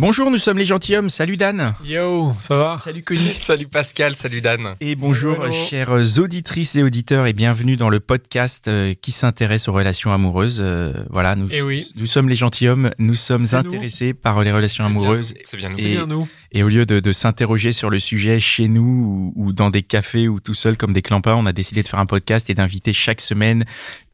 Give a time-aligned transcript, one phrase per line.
[0.00, 1.10] Bonjour, nous sommes les gentilshommes.
[1.10, 1.74] Salut Dan.
[1.84, 3.32] Yo, ça va Salut Connie.
[3.40, 4.76] Salut Pascal, salut Dan.
[4.80, 5.52] Et bonjour, Hello.
[5.52, 5.90] chères
[6.20, 10.58] auditrices et auditeurs, et bienvenue dans le podcast euh, qui s'intéresse aux relations amoureuses.
[10.60, 11.84] Euh, voilà, nous, Eh oui.
[11.96, 12.92] nous sommes les gentilshommes.
[13.00, 13.56] Nous sommes nous.
[13.56, 15.34] intéressés par les relations amoureuses.
[15.42, 15.78] C'est bien nous.
[15.80, 16.28] Et- bien nous.
[16.52, 19.82] Et au lieu de, de s'interroger sur le sujet chez nous ou, ou dans des
[19.82, 22.54] cafés ou tout seul comme des clampins, on a décidé de faire un podcast et
[22.54, 23.64] d'inviter chaque semaine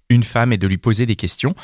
[0.09, 1.55] une femme et de lui poser des questions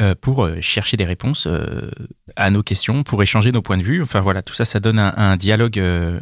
[0.00, 1.90] euh, pour euh, chercher des réponses euh,
[2.36, 4.02] à nos questions, pour échanger nos points de vue.
[4.02, 6.20] Enfin voilà, tout ça, ça donne un, un dialogue euh,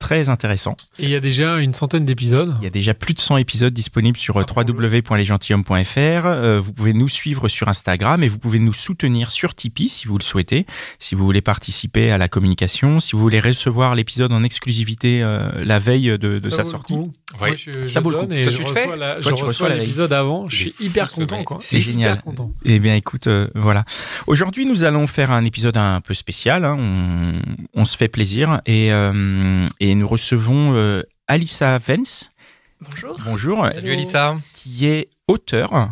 [0.00, 0.76] très intéressant.
[0.98, 2.56] Et il y a déjà une centaine d'épisodes.
[2.60, 5.96] Il y a déjà plus de 100 épisodes disponibles sur euh, www.lesgentilhommes.fr.
[6.26, 10.08] Euh, Vous pouvez nous suivre sur Instagram et vous pouvez nous soutenir sur Tipeee si
[10.08, 10.66] vous le souhaitez,
[10.98, 15.50] si vous voulez participer à la communication, si vous voulez recevoir l'épisode en exclusivité euh,
[15.64, 16.92] la veille de, de Ça sa vaut le sortie.
[16.94, 17.12] coup.
[17.40, 17.48] Ouais.
[17.50, 18.34] Moi, je, Ça je vaut le donne coup.
[18.34, 18.62] Et Toi, je tu
[19.44, 20.48] reçois, je tu l'épisode avant.
[20.48, 21.58] Je suis hyper content.
[21.60, 22.20] C'est Hyper génial.
[22.22, 22.52] content.
[22.64, 23.84] Eh bien, écoute, euh, voilà.
[24.26, 26.64] Aujourd'hui, nous allons faire un épisode un peu spécial.
[26.64, 26.76] hein.
[26.80, 27.34] On,
[27.74, 32.30] on se fait plaisir et, euh, et nous recevons euh, Alissa Vence.
[32.80, 33.16] Bonjour.
[33.24, 33.68] Bonjour.
[33.72, 34.36] Salut Elissa.
[34.52, 35.88] qui est auteur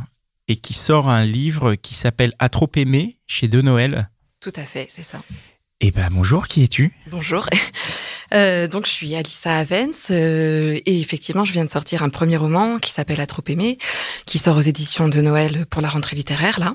[0.46, 4.08] et qui sort un livre qui s'appelle À trop aimer chez De Noël.
[4.40, 5.20] Tout à fait, c'est ça.
[5.80, 6.92] Eh ben bonjour, qui es-tu?
[7.10, 7.48] Bonjour.
[8.34, 12.36] Euh, donc je suis Alissa Avens euh, et effectivement je viens de sortir un premier
[12.36, 13.78] roman qui s'appelle À trop aimer,
[14.26, 16.74] qui sort aux éditions de Noël pour la rentrée littéraire là,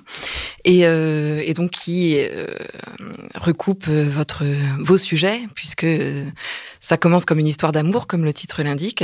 [0.66, 2.48] et, euh, donc qui euh,
[3.36, 4.44] recoupe votre
[4.80, 5.86] vos sujets puisque
[6.80, 9.04] ça commence comme une histoire d'amour comme le titre l'indique.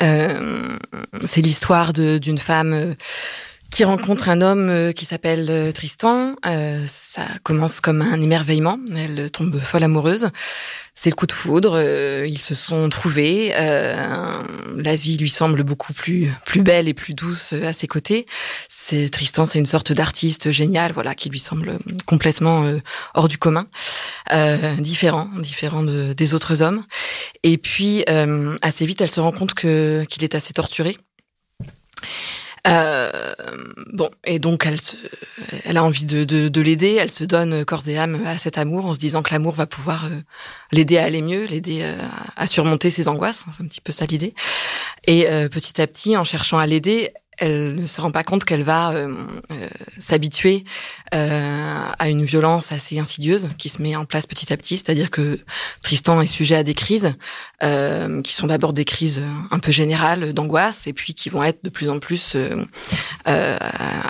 [0.00, 2.94] C'est l'histoire d'une femme.
[3.70, 6.34] Qui rencontre un homme euh, qui s'appelle euh, Tristan.
[6.46, 8.78] Euh, ça commence comme un émerveillement.
[8.96, 10.30] Elle tombe folle amoureuse.
[10.94, 11.74] C'est le coup de foudre.
[11.76, 13.52] euh, ils se sont trouvés.
[13.54, 14.42] euh,
[14.76, 18.26] la vie lui semble beaucoup plus plus belle et plus douce à ses côtés.
[18.68, 22.64] C'est Tristan, c'est une sorte d'artiste génial, voilà, qui lui semble complètement
[23.14, 23.66] hors du commun,
[24.78, 26.84] différent, différent de- des autres hommes.
[27.44, 28.04] Et puis
[28.62, 30.96] assez vite, elle se rend compte que qu'il est assez torturé.
[32.68, 33.10] Euh,
[33.92, 34.96] bon, et donc elle, se-
[35.64, 38.58] elle a envie de, de, de l'aider, elle se donne corps et âme à cet
[38.58, 40.20] amour en se disant que l'amour va pouvoir euh,
[40.72, 41.96] l'aider à aller mieux, l'aider euh,
[42.36, 44.34] à surmonter ses angoisses, c'est un petit peu ça l'idée.
[45.06, 48.62] Et petit à petit, en cherchant à l'aider, elle ne se rend pas compte qu'elle
[48.62, 49.14] va euh,
[49.50, 49.68] euh,
[49.98, 50.64] s'habituer
[51.14, 55.10] euh, à une violence assez insidieuse qui se met en place petit à petit, c'est-à-dire
[55.10, 55.38] que
[55.82, 57.14] Tristan est sujet à des crises
[57.62, 61.64] euh, qui sont d'abord des crises un peu générales d'angoisse et puis qui vont être
[61.64, 63.58] de plus en plus euh,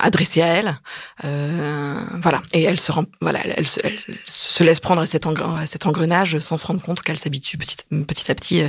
[0.03, 0.79] adressées à elle.
[2.23, 5.27] Voilà, et elle se rend, voilà, elle, se, laisse prendre à cet,
[5.87, 8.63] engrenage sans se rendre compte qu'elle s'habitue petit, à petit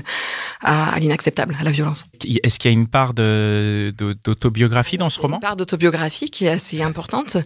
[0.62, 2.06] à, à l'inacceptable, à la violence.
[2.44, 4.18] Est-ce qu'il y a une part de- de-
[4.50, 7.38] d'autobiographie dans ce roman Une part d'autobiographie qui est assez importante.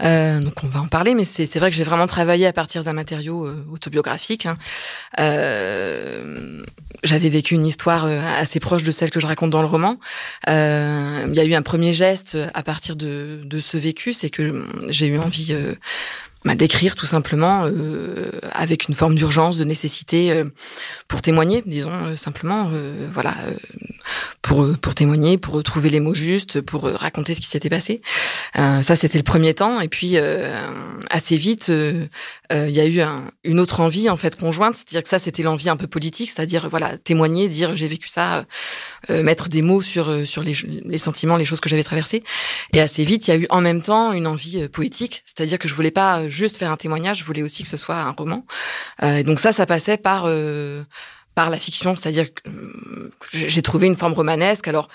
[0.00, 2.82] Euh, donc on va en parler, mais c'est vrai que j'ai vraiment travaillé à partir
[2.82, 4.46] d'un matériau euh, autobiographique.
[4.46, 4.58] hein.
[5.20, 6.62] Euh,
[7.04, 9.98] J'avais vécu une histoire assez proche de celle que je raconte dans le roman.
[10.46, 14.64] Il y a eu un premier geste à partir de, de ce vécu, c'est que
[14.88, 15.54] j'ai eu envie
[16.44, 20.44] bah, d'écrire tout simplement euh, avec une forme d'urgence, de nécessité euh,
[21.08, 23.54] pour témoigner, disons euh, simplement, euh, voilà, euh,
[24.42, 28.00] pour euh, pour témoigner, pour trouver les mots justes, pour raconter ce qui s'était passé.
[28.54, 30.16] Ça, c'était le premier temps, et puis
[31.10, 35.08] assez vite, il y a eu un- une autre envie en fait conjointe, c'est-à-dire que
[35.08, 38.46] ça, c'était l'envie un peu politique, c'est-à-dire voilà, témoigner, dire j'ai vécu ça,
[39.10, 40.54] mettre des mots sur sur les,
[40.84, 42.24] les sentiments, les choses que j'avais traversées.
[42.72, 45.68] Et assez vite, il y a eu en même temps une envie poétique, c'est-à-dire que
[45.68, 48.44] je voulais pas juste faire un témoignage, je voulais aussi que ce soit un roman.
[49.02, 50.84] Euh, donc ça, ça passait par euh,
[51.34, 54.68] par la fiction, c'est-à-dire que euh, que j'ai trouvé une forme romanesque.
[54.68, 54.88] Alors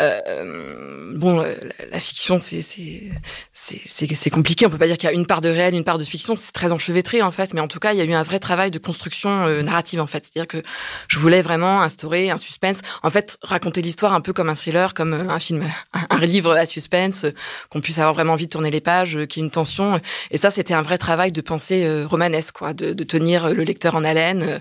[0.00, 1.54] euh, bon, euh,
[1.90, 4.66] la, fiction, c'est compliqué.
[4.66, 6.36] On peut pas dire qu'il y a une part de réel, une part de fiction.
[6.36, 8.38] C'est très enchevêtré en fait, mais en tout cas, il y a eu un vrai
[8.38, 10.24] travail de construction euh, narrative en fait.
[10.24, 10.62] C'est-à-dire que
[11.08, 12.78] je voulais vraiment instaurer un suspense.
[13.02, 15.64] En fait, raconter l'histoire un peu comme un thriller, comme un film,
[16.10, 17.26] un livre à suspense,
[17.68, 20.00] qu'on puisse avoir vraiment envie de tourner les pages, qu'il y ait une tension.
[20.30, 23.96] Et ça, c'était un vrai travail de pensée romanesque, quoi, de, de tenir le lecteur
[23.96, 24.60] en haleine,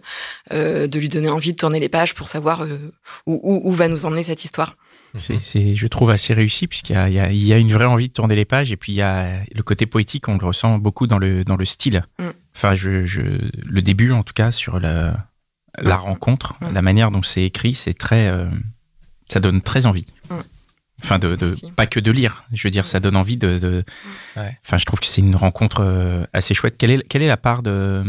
[0.52, 2.66] de lui donner envie de tourner les pages pour savoir
[3.26, 4.76] où, où va nous emmener cette histoire.
[5.16, 7.58] C'est, c'est, je trouve assez réussi puisqu'il y a, il y, a, il y a
[7.58, 10.28] une vraie envie de tourner les pages et puis il y a le côté poétique,
[10.28, 12.04] on le ressent beaucoup dans le, dans le style.
[12.20, 12.24] Mm.
[12.56, 15.28] Enfin, je, je, le début en tout cas sur la,
[15.78, 16.02] la Mm.
[16.02, 16.74] rencontre, Mm.
[16.74, 18.50] la manière dont c'est écrit, c'est très, euh,
[19.30, 20.06] ça donne très envie.
[20.30, 20.36] Mm.
[21.04, 21.38] Enfin, de,
[21.76, 22.44] pas que de lire.
[22.54, 23.60] Je veux dire, ça donne envie de.
[23.60, 23.84] de...
[24.36, 24.58] Ouais.
[24.66, 26.76] Enfin, je trouve que c'est une rencontre euh, assez chouette.
[26.80, 28.04] Quelle est, quelle est la part de,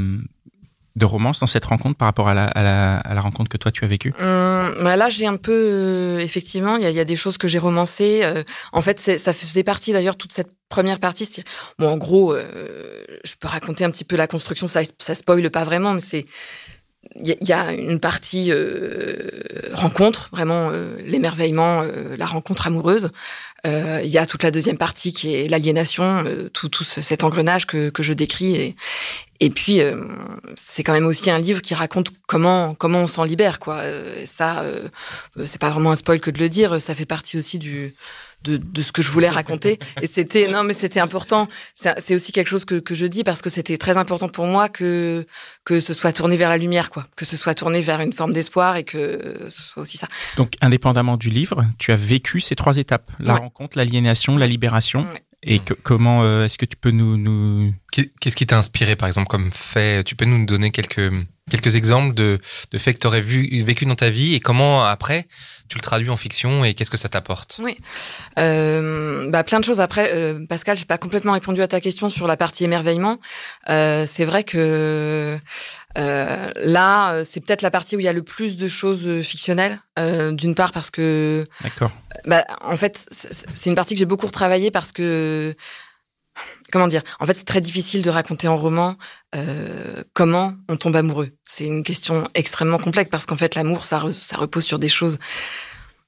[0.97, 4.13] de romance dans cette rencontre par rapport à la, rencontre que toi tu as vécue?
[4.21, 7.59] Hum, bah là, j'ai un peu, euh, effectivement, il y a, des choses que j'ai
[7.59, 8.21] romancées.
[8.23, 8.43] euh,
[8.73, 11.29] en fait, ça faisait partie d'ailleurs toute cette première partie.
[11.79, 14.67] Bon, en gros, euh, je peux raconter un petit peu la construction.
[14.67, 16.27] Ça, ça spoile pas vraiment, mais c'est
[17.15, 19.17] il y, a- une partie euh,
[19.73, 23.11] rencontre, vraiment euh, l'émerveillement, euh, la rencontre amoureuse.
[23.67, 27.01] Euh, Il y a toute la deuxième partie qui est l'aliénation, euh, tout, tout ce-
[27.01, 28.55] cet engrenage que, que je décris.
[28.57, 28.77] Et,
[29.41, 30.01] et puis, euh,
[30.57, 33.77] c'est quand même aussi un livre qui raconte comment comment on s'en libère, quoi.
[33.77, 34.89] Euh, et ça, euh,
[35.39, 36.81] euh, c'est pas vraiment un spoil que de le dire.
[36.81, 37.95] Ça fait partie aussi du
[38.45, 39.79] de, de ce que je voulais raconter.
[40.03, 41.49] Et c'était non, mais c'était important.
[41.75, 44.69] C'est aussi quelque chose que, que je dis parce que c'était très important pour moi
[44.69, 45.27] que
[45.65, 47.07] que ce soit tourné vers la lumière, quoi.
[47.17, 50.09] Que ce soit tourné vers une forme d'espoir et que ce soit aussi ça.
[50.37, 53.41] Donc, indépendamment du livre, tu as vécu ces trois étapes la Ouais.
[53.41, 55.01] rencontre, l'aliénation, la libération.
[55.03, 55.23] Ouais.
[55.45, 57.73] Et que- comment euh, est-ce que tu peux nous, nous...
[57.93, 60.03] Qu'est- Qu'est-ce qui t'a inspiré, par exemple, comme fait?
[60.03, 61.13] Tu peux nous donner quelques,
[61.51, 62.39] quelques exemples de,
[62.71, 65.27] de faits que tu aurais vu, vécu dans ta vie et comment, après,
[65.69, 67.61] tu le traduis en fiction et qu'est-ce que ça t'apporte?
[68.39, 69.81] Euh, bah, plein de choses.
[69.81, 73.19] Après, euh, Pascal, j'ai pas complètement répondu à ta question sur la partie émerveillement.
[73.69, 75.39] Euh, c'est vrai que
[75.99, 79.23] euh, là, c'est peut-être la partie où il y a le plus de choses euh,
[79.23, 79.81] fictionnelles.
[79.99, 81.91] Euh, D'une part parce que, D'accord.
[82.25, 85.57] bah, en fait, c'est c'est une partie que j'ai beaucoup retravaillée parce que,
[86.73, 88.97] comment dire, en fait, c'est très difficile de raconter en roman
[89.35, 91.31] euh, comment on tombe amoureux.
[91.43, 94.89] C'est une question extrêmement complexe parce qu'en fait, l'amour, ça, re- ça repose sur des
[94.89, 95.19] choses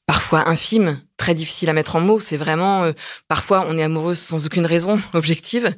[0.07, 2.21] parfois infimes, très difficiles à mettre en mots.
[2.21, 2.93] C'est vraiment, euh,
[3.29, 5.75] parfois, on est amoureux sans aucune raison objective.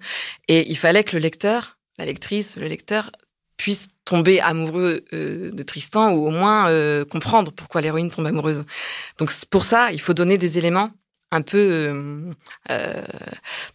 [0.48, 3.10] Et il fallait que le lecteur, la lectrice, le lecteur
[3.58, 8.64] puisse tomber amoureux euh, de Tristan ou au moins euh, comprendre pourquoi l'héroïne tombe amoureuse.
[9.18, 10.90] Donc pour ça, il faut donner des éléments
[11.32, 12.30] un peu euh,
[12.70, 13.02] euh,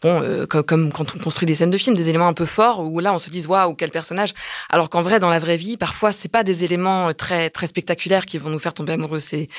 [0.01, 2.45] bon euh, co- comme quand on construit des scènes de film des éléments un peu
[2.45, 4.33] forts où là on se dit waouh quel personnage.
[4.69, 8.25] Alors qu'en vrai dans la vraie vie parfois c'est pas des éléments très très spectaculaires
[8.25, 9.19] qui vont nous faire tomber amoureux.
[9.19, 9.49] C'est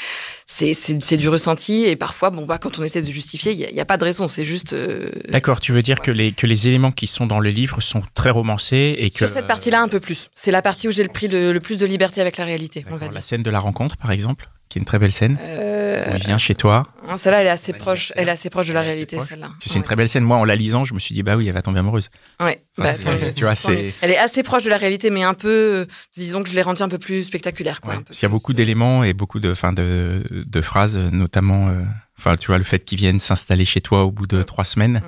[0.46, 3.64] c'est c'est du ressenti et parfois bon bah quand on essaie de justifier il y
[3.64, 4.28] a, il y a pas de raison.
[4.28, 7.40] C'est juste euh, D'accord, tu veux dire que les, que les éléments qui sont dans
[7.40, 9.18] le livre sont très romancés et que...
[9.18, 10.30] sur cette partie-là un peu plus.
[10.34, 12.84] C'est la partie où j'ai le pris le, le plus de liberté avec la réalité
[12.90, 13.22] on va La dire.
[13.22, 15.38] scène de la rencontre, par exemple, qui est une très belle scène.
[15.40, 16.86] euh, où il vient chez toi.
[17.16, 19.74] celle-là elle est assez Ouais, proche elle est assez proche de la réalité celle-là C'est
[19.76, 20.24] une très belle scène.
[20.24, 22.10] Moi, en la lisant, je me suis dit, bah oui, elle va tomber amoureuse.
[22.40, 25.34] Ouais, Enfin, bah, tu vois, c'est- Elle est assez proche de la réalité, mais un
[25.34, 25.86] peu, euh,
[26.16, 27.90] disons que je l'ai rendue un peu plus spectaculaire, quoi.
[27.92, 29.72] Ouais, un peu parce qu'il y a plus, beaucoup euh, d'éléments et beaucoup de, fin
[29.72, 31.82] de, de phrases, notamment, euh,
[32.18, 35.02] enfin, tu vois, le fait qu'ils viennent s'installer chez toi au bout de trois semaines.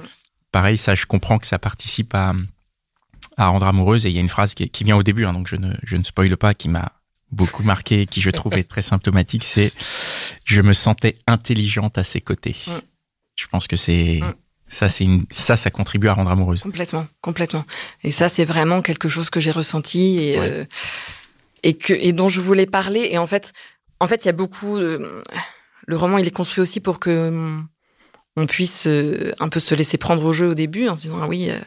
[0.52, 2.32] Pareil, ça, je comprends que ça participe à,
[3.36, 4.06] à rendre amoureuse.
[4.06, 5.74] Et il y a une phrase qui, qui vient au début, hein, donc je ne,
[5.84, 6.92] je ne spoile pas, qui m'a
[7.32, 9.72] beaucoup marqué, qui je trouve est très symptomatique, c'est
[10.44, 12.56] je me sentais intelligente à ses côtés.
[12.66, 12.72] Mm.
[13.36, 14.34] Je pense que c'est Mm.
[14.68, 16.62] ça, c'est une, ça, ça contribue à rendre amoureuse.
[16.62, 17.64] Complètement, complètement.
[18.04, 20.50] Et ça, c'est vraiment quelque chose que j'ai ressenti et, Ouais.
[20.50, 20.64] euh,
[21.62, 23.08] et que et dont je voulais parler.
[23.10, 23.52] Et en fait,
[24.00, 24.76] en fait, il y a beaucoup.
[24.76, 25.22] euh,
[25.86, 27.58] le roman, il est construit aussi pour que
[28.36, 31.18] on puisse euh, un peu se laisser prendre au jeu au début, en se disant
[31.20, 31.58] ah oui, euh,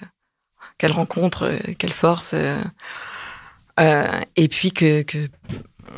[0.78, 2.34] quelle rencontre, quelle force.
[3.80, 5.30] Euh, et puis que, que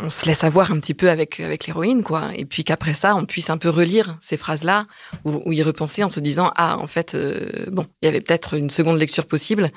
[0.03, 2.29] on se laisse avoir un petit peu avec avec l'héroïne, quoi.
[2.35, 4.85] Et puis qu'après ça, on puisse un peu relire ces phrases-là
[5.23, 8.21] ou, ou y repenser en se disant ah en fait euh, bon il y avait
[8.21, 9.69] peut-être une seconde lecture possible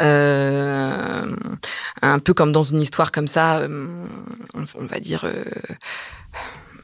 [0.00, 1.26] euh,
[2.02, 4.06] un peu comme dans une histoire comme ça euh,
[4.54, 5.44] on, on va dire euh,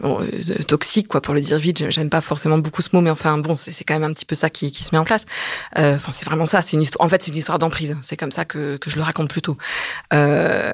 [0.00, 3.10] bon, euh, toxique quoi pour le dire vite j'aime pas forcément beaucoup ce mot mais
[3.10, 5.24] enfin bon c'est quand même un petit peu ça qui, qui se met en place
[5.78, 8.16] Euh, enfin c'est vraiment ça c'est une histoire en fait c'est une histoire d'emprise c'est
[8.16, 9.56] comme ça que, que je le raconte plutôt
[10.12, 10.72] euh,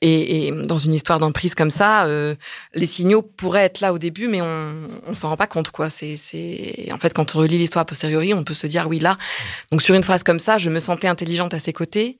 [0.00, 2.34] et, et dans une histoire d'emprise comme ça euh,
[2.74, 4.72] les signaux pourraient être là au début, mais on,
[5.06, 5.90] on s'en rend pas compte, quoi.
[5.90, 9.16] C'est, en fait, quand on relit l'histoire a posteriori, on peut se dire, oui, là.
[9.70, 12.18] Donc, sur une phrase comme ça, je me sentais intelligente à ses côtés.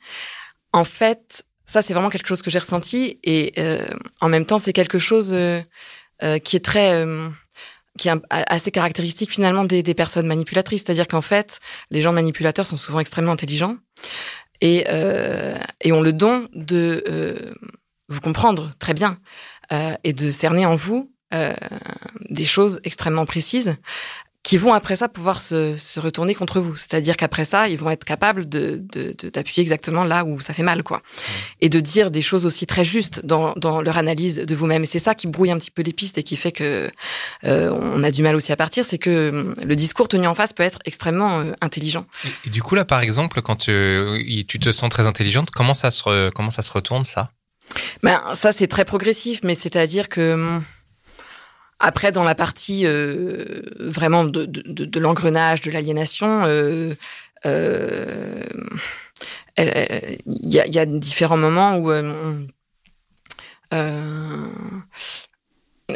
[0.73, 3.19] En fait, ça, c'est vraiment quelque chose que j'ai ressenti.
[3.25, 3.87] Et, euh,
[4.21, 5.61] en même temps, c'est quelque chose, euh,
[6.39, 7.29] qui est très, euh,
[7.99, 10.83] qui est assez caractéristique finalement des, des personnes manipulatrices.
[10.85, 11.61] C'est-à-dire qu'en fait,
[11.91, 13.77] les gens manipulateurs sont souvent extrêmement intelligents
[14.61, 17.53] et, euh, et ont le don de euh,
[18.09, 19.19] vous comprendre très bien
[19.73, 21.55] euh, et de cerner en vous euh,
[22.29, 23.77] des choses extrêmement précises
[24.43, 26.75] qui vont après ça pouvoir se, se retourner contre vous.
[26.75, 30.55] C'est-à-dire qu'après ça, ils vont être capables de de- de- d'appuyer exactement là où ça
[30.55, 31.03] fait mal, quoi,
[31.61, 34.83] et de dire des choses aussi très justes dans, dans leur analyse de vous-même.
[34.85, 36.91] Et c'est ça qui brouille un petit peu les pistes et qui fait que
[37.45, 40.35] euh, on a du mal aussi à partir, c'est que euh, le discours tenu en
[40.35, 42.07] face peut être extrêmement euh, intelligent.
[42.25, 45.75] Et, et du coup, là, par exemple, quand tu, tu te sens très intelligente, comment
[45.75, 47.31] ça se, re- comment ça se retourne, ça?
[48.03, 50.63] Ben ça c'est très progressif, mais c'est-à-dire que hum,
[51.81, 56.95] après dans la partie euh, vraiment de, de, de, de l'engrenage, de l'aliénation, euh,
[57.47, 58.45] euh,
[59.59, 62.35] il y, a, il y a différents moments où euh,
[63.73, 64.47] euh,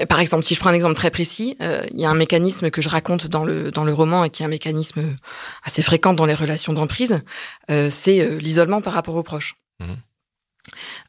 [0.08, 2.70] par exemple, si je prends un exemple très précis, euh, il y a un mécanisme
[2.70, 5.16] que je raconte dans le dans le roman et qui est un mécanisme
[5.62, 7.22] assez fréquent dans les relations d'emprise,
[7.70, 9.56] euh, c'est euh, l'isolement par rapport aux proches.
[9.80, 9.96] Mhm.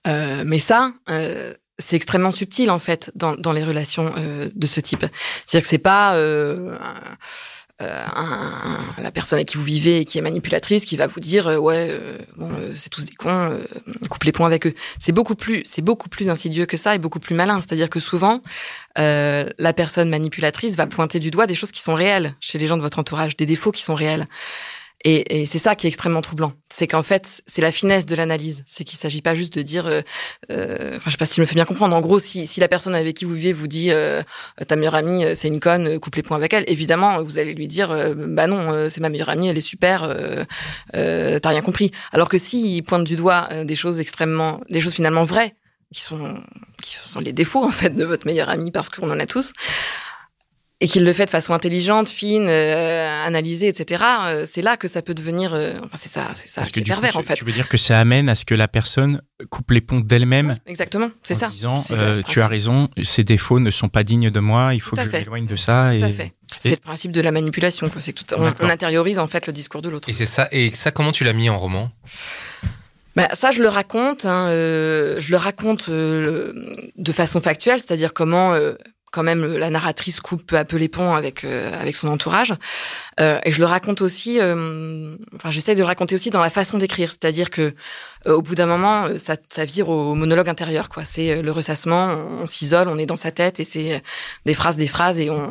[0.07, 4.67] Euh, mais ça, euh, c'est extrêmement subtil en fait dans, dans les relations euh, de
[4.67, 5.05] ce type.
[5.45, 6.77] C'est-à-dire que c'est pas euh,
[7.81, 11.19] euh, un- la personne avec qui vous vivez et qui est manipulatrice qui va vous
[11.19, 13.51] dire euh, ouais euh, bon euh, c'est tous des cons,
[14.09, 14.73] coupe les points avec eux.
[14.99, 17.59] C'est beaucoup plus c'est beaucoup plus insidieux que ça et beaucoup plus malin.
[17.59, 18.41] C'est-à-dire que souvent
[18.95, 22.77] la personne manipulatrice va pointer du doigt des choses qui sont réelles chez les gens
[22.77, 24.25] de votre entourage, des défauts qui sont réels.
[25.07, 26.53] Et, et c'est ça qui est extrêmement troublant.
[26.67, 28.63] C'est qu'en fait, c'est la finesse de l'analyse.
[28.65, 30.01] C'est qu'il s'agit pas juste de dire, euh,
[30.51, 31.95] euh, enfin, je sais pas si je me fais bien comprendre.
[31.95, 34.23] En gros, si, si la personne avec qui vous vivez vous dit, euh,
[34.67, 37.37] ta meilleure amie, euh, c'est une conne, euh, coupe les points avec elle, évidemment, vous
[37.37, 40.43] allez lui dire, euh, bah non, euh, c'est ma meilleure amie, elle est super, euh,
[40.95, 41.91] euh, t'as rien compris.
[42.11, 45.53] Alors que s'il pointe du doigt euh, des choses extrêmement, des choses finalement vraies,
[45.93, 46.33] qui sont,
[46.81, 49.53] qui sont les défauts en fait de votre meilleure amie, parce qu'on en a tous
[50.81, 54.03] et qu'il le fait de façon intelligente, fine, euh, analysée, etc.
[54.25, 55.53] euh, c'est là que ça peut devenir.
[55.53, 57.33] euh, enfin, c'est ça, c'est ça Parce que du coup, pervers tu, en fait.
[57.35, 60.57] tu veux dire que ça amène à ce que la personne coupe les ponts d'elle-même
[60.65, 61.47] Exactement, c'est en ça.
[61.47, 64.73] disant C'est le euh, tu as raison, ces défauts ne sont pas dignes de moi,
[64.73, 65.91] il faut Tout que je m'éloigne de ça.
[65.93, 66.03] Tout et...
[66.03, 66.33] à fait.
[66.59, 67.87] C'est le principe de la manipulation.
[67.89, 68.01] quoi.
[68.01, 70.09] C'est que tout, on, on intériorise en fait le discours de l'autre.
[70.09, 70.47] Et c'est ça.
[70.51, 71.89] Et ça, comment tu l'as mis en roman?
[73.15, 74.25] Bah, ça, je le raconte.
[74.25, 76.51] Hein, euh, je le raconte euh,
[76.97, 78.53] de façon factuelle, c'est-à-dire comment.
[79.15, 82.53] Quand même, la narratrice coupe peu à peu les ponts avec euh, avec son entourage,
[83.21, 84.31] Euh, et je le raconte aussi.
[84.41, 87.73] euh, enfin, j'essaie de le raconter aussi dans la façon d'écrire, c'est-à-dire que
[88.33, 90.89] au bout d'un moment, euh, ça, ça vire au monologue intérieur.
[90.89, 91.03] quoi.
[91.05, 93.99] C'est euh, le ressassement, on, s'isole, on est dans sa tête, et c'est euh,
[94.45, 95.49] des phrases, des phrases, et on,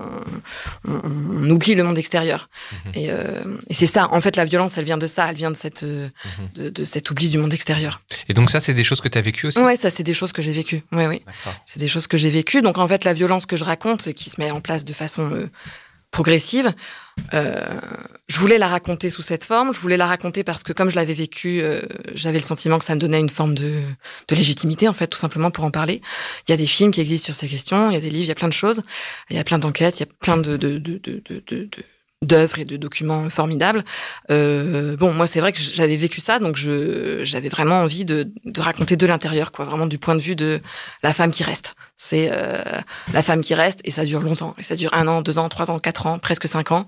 [0.88, 2.48] on, on oublie le monde extérieur.
[2.94, 4.08] Et, euh, et c'est ça.
[4.12, 5.28] En fait, la violence, elle vient de ça.
[5.30, 6.08] Elle vient de cette euh,
[6.56, 8.00] de, de cet oubli du monde extérieur.
[8.28, 9.60] Et donc ça, c'est des choses que tu as vécues aussi?
[9.60, 10.82] Ouais, ça, c'est des choses que j'ai vécues.
[10.92, 11.22] Oui, oui.
[11.64, 12.60] C'est des choses que j'ai vécues.
[12.60, 15.30] Donc, en fait, la violence que je raconte, qui se met en place de façon
[15.32, 15.50] euh,
[16.14, 16.72] progressive,
[17.34, 17.60] euh,
[18.28, 19.74] je voulais la raconter sous cette forme.
[19.74, 21.82] Je voulais la raconter parce que, comme je l'avais vécu, euh,
[22.14, 23.80] j'avais le sentiment que ça me donnait une forme de,
[24.28, 26.00] de légitimité, en fait, tout simplement pour en parler.
[26.46, 28.26] Il y a des films qui existent sur ces questions, il y a des livres,
[28.26, 28.82] il y a plein de choses,
[29.28, 31.00] il y a plein d'enquêtes, il y a plein de, de, de,
[32.22, 33.84] d'œuvres et de documents formidables.
[34.30, 38.60] Euh, bon, moi, c'est vrai que j'avais vécu ça, donc j'avais vraiment envie de, de
[38.60, 40.60] raconter de l'intérieur, quoi, vraiment du point de vue de
[41.02, 41.74] la femme qui reste.
[41.96, 42.62] C'est euh,
[43.12, 44.54] la femme qui reste et ça dure longtemps.
[44.58, 46.86] Et ça dure un an, deux ans, trois ans, quatre ans, presque cinq ans.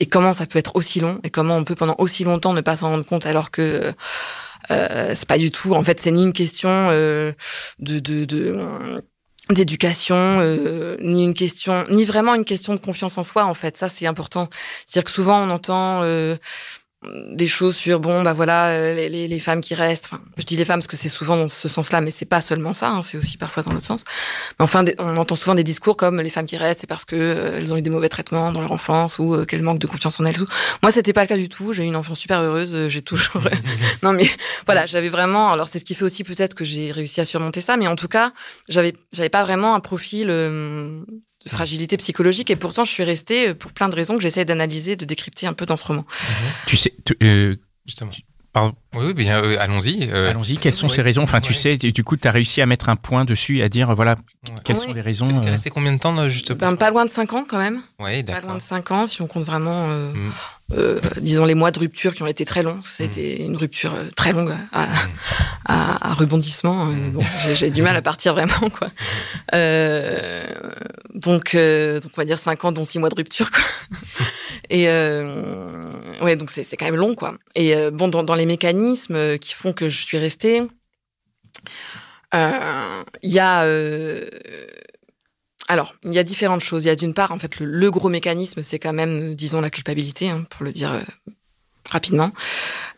[0.00, 2.60] Et comment ça peut être aussi long et comment on peut pendant aussi longtemps ne
[2.60, 3.92] pas s'en rendre compte alors que
[4.70, 5.74] euh, c'est pas du tout.
[5.74, 7.32] En fait, c'est ni une question euh,
[7.80, 8.24] de, de,
[9.50, 13.44] d'éducation, euh, ni une question, ni vraiment une question de confiance en soi.
[13.44, 14.48] En fait, ça c'est important.
[14.86, 16.36] C'est-à-dire que souvent on entend euh,
[17.32, 20.06] des choses sur bon bah voilà euh, les, les, les femmes qui restent.
[20.06, 22.40] Enfin, je dis les femmes parce que c'est souvent dans ce sens-là, mais c'est pas
[22.40, 22.88] seulement ça.
[22.90, 24.04] hein, c'est aussi parfois dans l'autre sens.
[24.58, 27.04] Mais enfin, des- on entend souvent des discours comme les femmes qui restent, c'est parce
[27.04, 29.78] que euh, elles ont eu des mauvais traitements dans leur enfance ou euh, qu'elles manquent
[29.80, 30.34] de confiance en elles.
[30.36, 30.46] Tout.
[30.82, 31.72] Moi, c'était pas le cas du tout.
[31.72, 32.74] J'ai eu une enfance super heureuse.
[32.74, 33.42] euh, J'ai toujours.
[34.02, 34.28] non mais
[34.66, 35.50] voilà, j'avais vraiment.
[35.52, 37.96] Alors c'est ce qui fait aussi peut-être que j'ai réussi à surmonter ça, mais en
[37.96, 38.32] tout cas,
[38.68, 41.00] j'avais j'avais pas vraiment un profil euh,
[41.44, 44.44] de fragilité psychologique et pourtant je suis restée euh, pour plein de raisons que j'essaie
[44.44, 46.04] d'analyser, de décrypter un peu dans ce roman.
[46.66, 48.10] Tu sais, tu- euh, Justement.
[48.52, 50.08] pardon, Oui, oui, bien, euh, allons-y.
[50.10, 50.92] euh, allons-y, quelles sont oui.
[50.94, 51.22] ces raisons?
[51.22, 53.68] Enfin, tu sais, du coup, tu as réussi à mettre un point dessus et à
[53.68, 54.12] dire, voilà,
[54.48, 54.54] Ouais.
[54.64, 54.82] quelles Oui.
[54.84, 57.10] sont les raisons T'es t'es resté combien de temps, juste pour Ben, pas loin de
[57.10, 57.82] 5 ans quand même.
[57.98, 58.56] Ouais, Pas loin d'accord.
[58.56, 60.32] de 5 ans si on compte vraiment, euh, Mm.
[60.76, 62.80] Euh, disons, les mois de rupture qui ont été très longs.
[62.80, 64.88] C'était une rupture euh, très longue à,
[65.64, 66.88] à, à rebondissement.
[66.90, 67.22] euh, bon,
[67.54, 68.88] j'ai- du mal à partir vraiment, quoi.
[69.54, 70.44] Euh,
[71.14, 73.62] donc, euh, donc, on va dire 5 ans, dont 6 mois de rupture, quoi.
[74.70, 75.84] Et euh,
[76.22, 77.36] ouais, donc c'est quand même long, quoi.
[77.54, 80.62] Et euh, bon, dans, dans les mécanismes qui font que je suis restée,
[82.34, 83.64] euh, il y a...
[85.68, 86.84] alors, il y a différentes choses.
[86.84, 89.34] Il y a d'une part, en fait, le, le gros mécanisme, c'est quand même, euh,
[89.34, 91.00] disons, la culpabilité, hein, pour le dire euh,
[91.90, 92.32] rapidement.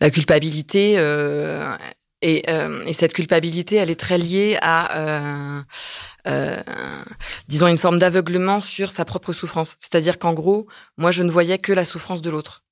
[0.00, 1.74] La culpabilité, euh,
[2.22, 5.62] Et, euh, et cette culpabilité, elle est très liée à, euh,
[6.26, 6.62] euh,
[7.46, 9.76] disons, une forme d'aveuglement sur sa propre souffrance.
[9.78, 12.64] C'est-à-dire qu'en gros, moi, je ne voyais que la souffrance de l'autre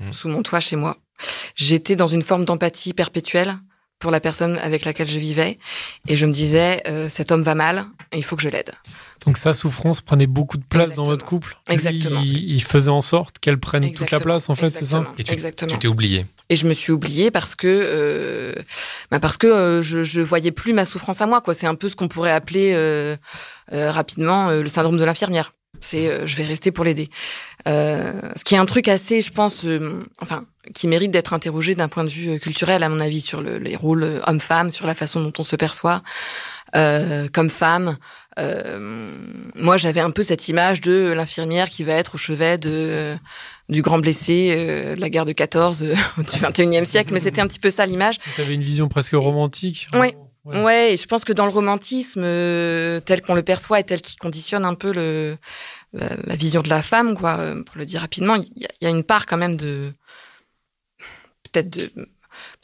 [0.00, 0.12] Mm.
[0.12, 0.96] sous mon toit chez moi.
[1.54, 3.56] J'étais dans une forme d'empathie perpétuelle
[4.00, 5.58] pour la personne avec laquelle je vivais,
[6.08, 8.72] et je me disais, euh, cet homme va mal, et il faut que je l'aide.
[9.26, 11.04] Donc sa souffrance prenait beaucoup de place Exactement.
[11.04, 11.56] dans votre couple.
[11.68, 12.20] Lui, Exactement.
[12.22, 15.14] il, il faisait en sorte qu'elle prenne toute la place, en fait, c'est ça Exactement.
[15.18, 15.70] Et tu- Exactement.
[15.72, 16.26] Tu t'es oublié.
[16.50, 18.52] Et je me suis oubliée parce que euh,
[19.10, 21.54] bah parce que euh, je je voyais plus ma souffrance à moi quoi.
[21.54, 23.16] C'est un peu ce qu'on pourrait appeler euh,
[23.72, 25.52] euh, rapidement euh, le syndrome de l'infirmière.
[25.80, 27.08] C'est euh, je vais rester pour l'aider.
[27.66, 30.44] Euh, ce qui est un truc assez, je pense, euh, enfin,
[30.74, 33.74] qui mérite d'être interrogé d'un point de vue culturel à mon avis sur le, les
[33.74, 36.02] rôles homme-femme, sur la façon dont on se perçoit
[36.76, 37.96] euh, comme femme.
[38.38, 38.78] Euh,
[39.54, 43.16] moi, j'avais un peu cette image de l'infirmière qui va être au chevet de
[43.68, 47.40] du grand blessé euh, de la guerre de 14 euh, du 21e siècle, mais c'était
[47.40, 48.18] un petit peu ça l'image.
[48.34, 49.88] Tu avais une vision presque romantique.
[49.92, 50.16] Ouais.
[50.44, 50.62] Ouais.
[50.62, 54.02] Ouais, et je pense que dans le romantisme euh, tel qu'on le perçoit et tel
[54.02, 55.38] qu'il conditionne un peu le
[55.94, 58.90] la, la vision de la femme, quoi, pour le dire rapidement, il y, y a
[58.90, 59.94] une part quand même de
[61.44, 61.90] peut-être de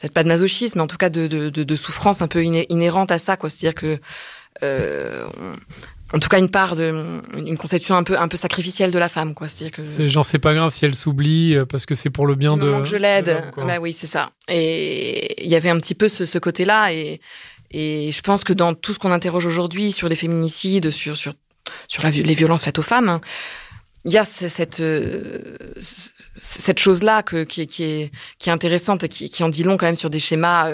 [0.01, 2.43] peut-être pas de masochisme, mais en tout cas de, de, de, de souffrance un peu
[2.43, 3.49] iné- inhérente à ça, quoi.
[3.49, 3.99] C'est-à-dire que
[4.63, 5.25] euh,
[6.13, 9.07] en tout cas une part de une conception un peu un peu sacrificielle de la
[9.09, 9.47] femme, quoi.
[9.47, 12.27] C'est-à-dire que C'est genre, c'est pas grave si elle s'oublie euh, parce que c'est pour
[12.27, 12.79] le bien de.
[12.79, 13.41] que je l'aide.
[13.57, 14.31] Bah oui, c'est ça.
[14.49, 16.91] Et il y avait un petit peu ce, ce côté-là.
[16.93, 17.21] Et,
[17.71, 21.33] et je pense que dans tout ce qu'on interroge aujourd'hui sur les féminicides, sur, sur,
[21.87, 23.19] sur la, les violences faites aux femmes,
[24.05, 28.51] il y a ce- cette, euh, cette chose-là que, qui, est- qui, est, qui est
[28.53, 30.69] intéressante, qui, qui en dit long quand même sur des schémas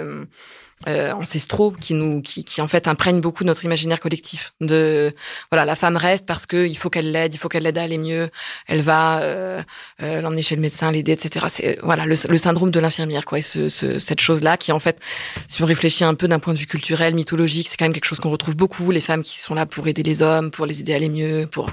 [0.87, 4.53] euh, ancestraux qui nous, qui, qui en fait imprègnent beaucoup notre imaginaire collectif.
[4.61, 5.13] De
[5.51, 7.83] voilà, la femme reste parce que il faut qu'elle l'aide, il faut qu'elle l'aide à
[7.83, 8.29] aller mieux.
[8.67, 9.61] Elle va euh,
[10.03, 11.47] euh, l'emmener chez le médecin, l'aider, etc.
[11.49, 13.39] C'est euh, voilà le, le syndrome de l'infirmière, quoi.
[13.39, 14.99] Et ce, ce- cette chose-là qui en fait,
[15.47, 18.05] si on réfléchit un peu d'un point de vue culturel, mythologique, c'est quand même quelque
[18.05, 18.91] chose qu'on retrouve beaucoup.
[18.91, 21.47] Les femmes qui sont là pour aider les hommes, pour les aider à aller mieux,
[21.51, 21.71] pour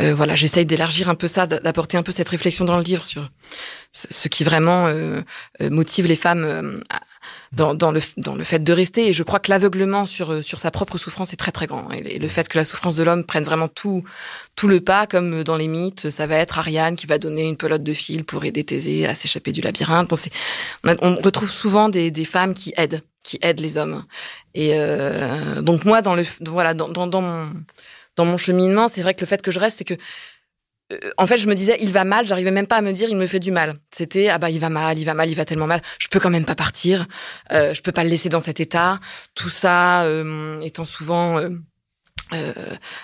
[0.00, 3.04] euh, voilà, j'essaye d'élargir un peu ça, d'apporter un peu cette réflexion dans le livre
[3.04, 3.30] sur
[3.92, 5.20] ce, qui vraiment euh,
[5.60, 6.82] motive les femmes
[7.52, 9.08] dans, dans, le, dans le fait de rester.
[9.08, 11.90] Et je crois que l'aveuglement sur, euh, sur sa propre souffrance est très très grand.
[11.92, 14.02] Et, et le fait que la souffrance de l'homme prenne vraiment tout,
[14.56, 17.56] tout le pas, comme dans les mythes, ça va être Ariane qui va donner une
[17.56, 20.12] pelote de fil pour aider Thésée à s'échapper du labyrinthe.
[20.84, 24.04] On, a- on retrouve souvent des, des femmes qui aident, qui aident les hommes.
[24.54, 27.46] Et euh, donc moi, dans le, voilà, dans, dans, dans mon
[28.14, 29.96] dans mon cheminement, c'est vrai que le fait que je reste, c'est que euh,
[31.16, 32.26] en fait, je me disais, il va mal.
[32.26, 33.76] J'arrivais même pas à me dire, il me fait du mal.
[33.90, 35.82] C'était, ah bah, il va mal, il va mal, il va tellement mal.
[35.98, 37.06] Je peux quand même pas partir.
[37.52, 39.00] Euh, je peux pas le laisser dans cet état.
[39.34, 41.50] Tout ça euh, étant souvent euh,
[42.32, 42.52] euh,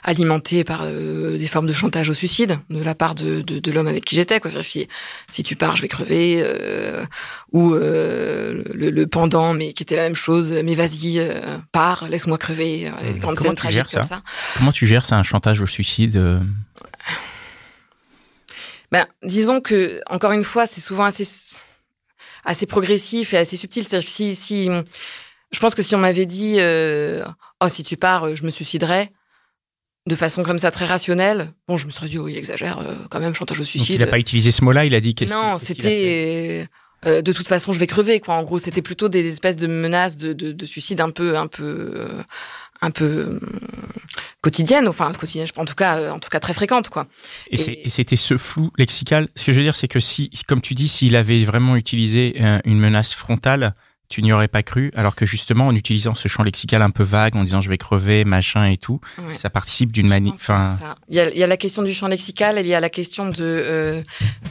[0.04, 3.70] alimenté par euh, des formes de chantage au suicide de la part de, de, de
[3.70, 4.40] l'homme avec qui j'étais.
[4.40, 4.50] Quoi.
[4.62, 4.88] Si,
[5.30, 6.40] si tu pars, je vais crever.
[6.42, 7.04] euh,
[7.52, 10.52] ou euh, le, le pendant, mais qui était la même chose.
[10.64, 12.90] Mais vas-y, euh, pars, laisse-moi crever.
[13.04, 14.22] Les grandes Comment scènes tragiques comme ça.
[14.56, 16.40] Comment tu gères ça, un chantage au suicide euh?
[18.92, 21.26] Ben, disons que, encore une fois, c'est souvent assez,
[22.44, 23.84] assez progressif et assez subtil.
[23.84, 24.70] C'est-à-dire que si, si,
[25.52, 27.24] je pense que si on m'avait dit, euh,
[27.62, 29.10] oh, si tu pars, euh, je me suiciderais,
[30.06, 32.94] de façon comme ça très rationnelle, bon, je me serais dit, oh, il exagère, euh,
[33.10, 33.96] quand même, chantage au Donc, suicide.
[33.96, 36.66] il n'a pas utilisé ce mot-là, il a dit qu'est-ce non, c'était,
[37.04, 38.34] euh, euh, de toute façon, je vais crever, quoi.
[38.34, 41.46] En gros, c'était plutôt des espèces de menaces de, de, de suicide un peu, un
[41.46, 42.22] peu, euh,
[42.80, 43.40] un peu euh,
[44.40, 47.06] quotidiennes, enfin quotidiennes, en tout cas, euh, en tout cas très fréquentes, quoi.
[47.50, 49.28] Et, et c'était ce flou lexical.
[49.34, 52.36] Ce que je veux dire, c'est que si, comme tu dis, s'il avait vraiment utilisé
[52.40, 53.74] euh, une menace frontale,
[54.08, 57.02] tu n'y aurais pas cru, alors que justement, en utilisant ce champ lexical un peu
[57.02, 59.34] vague, en disant je vais crever, machin et tout, Ouais.
[59.34, 60.78] ça participe d'une que Enfin.
[61.08, 62.80] Il y, a, il y a la question du champ lexical, et il y a
[62.80, 64.02] la question de euh,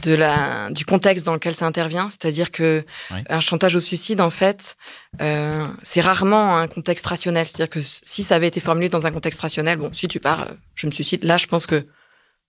[0.02, 3.24] de la du contexte dans lequel ça intervient, c'est-à-dire que Ouais.
[3.28, 4.76] un chantage au suicide, en fait,
[5.20, 7.46] euh, c'est rarement un contexte rationnel.
[7.46, 10.46] C'est-à-dire que si ça avait été formulé dans un contexte rationnel, bon, si tu pars,
[10.76, 11.24] je me suicide.
[11.24, 11.84] Là, je pense que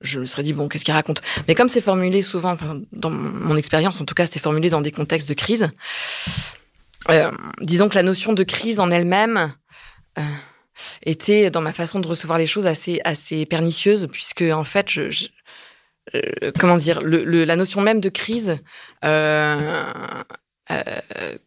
[0.02, 1.22] je me serais dit bon, qu'est-ce qu'il raconte?
[1.48, 4.82] Mais comme c'est formulé souvent, enfin, dans mon expérience, en tout cas, c'était formulé dans
[4.82, 5.69] des contextes de crise.
[7.09, 7.31] Euh,
[7.62, 9.53] disons que la notion de crise en elle-même.
[10.17, 10.21] euh,
[11.03, 15.12] était dans ma façon de recevoir les choses assez assez pernicieuse puisque en fait je,
[15.12, 15.27] je-
[16.15, 18.57] euh, comment dire le, le- la notion même de crise
[19.03, 19.83] euh,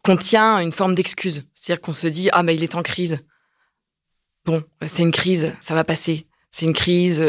[0.03, 3.19] contient une forme d'excuse c'est-à-dire qu'on se dit ah mais il est en crise
[4.45, 7.19] bon c'est une crise ça va passer c'est une crise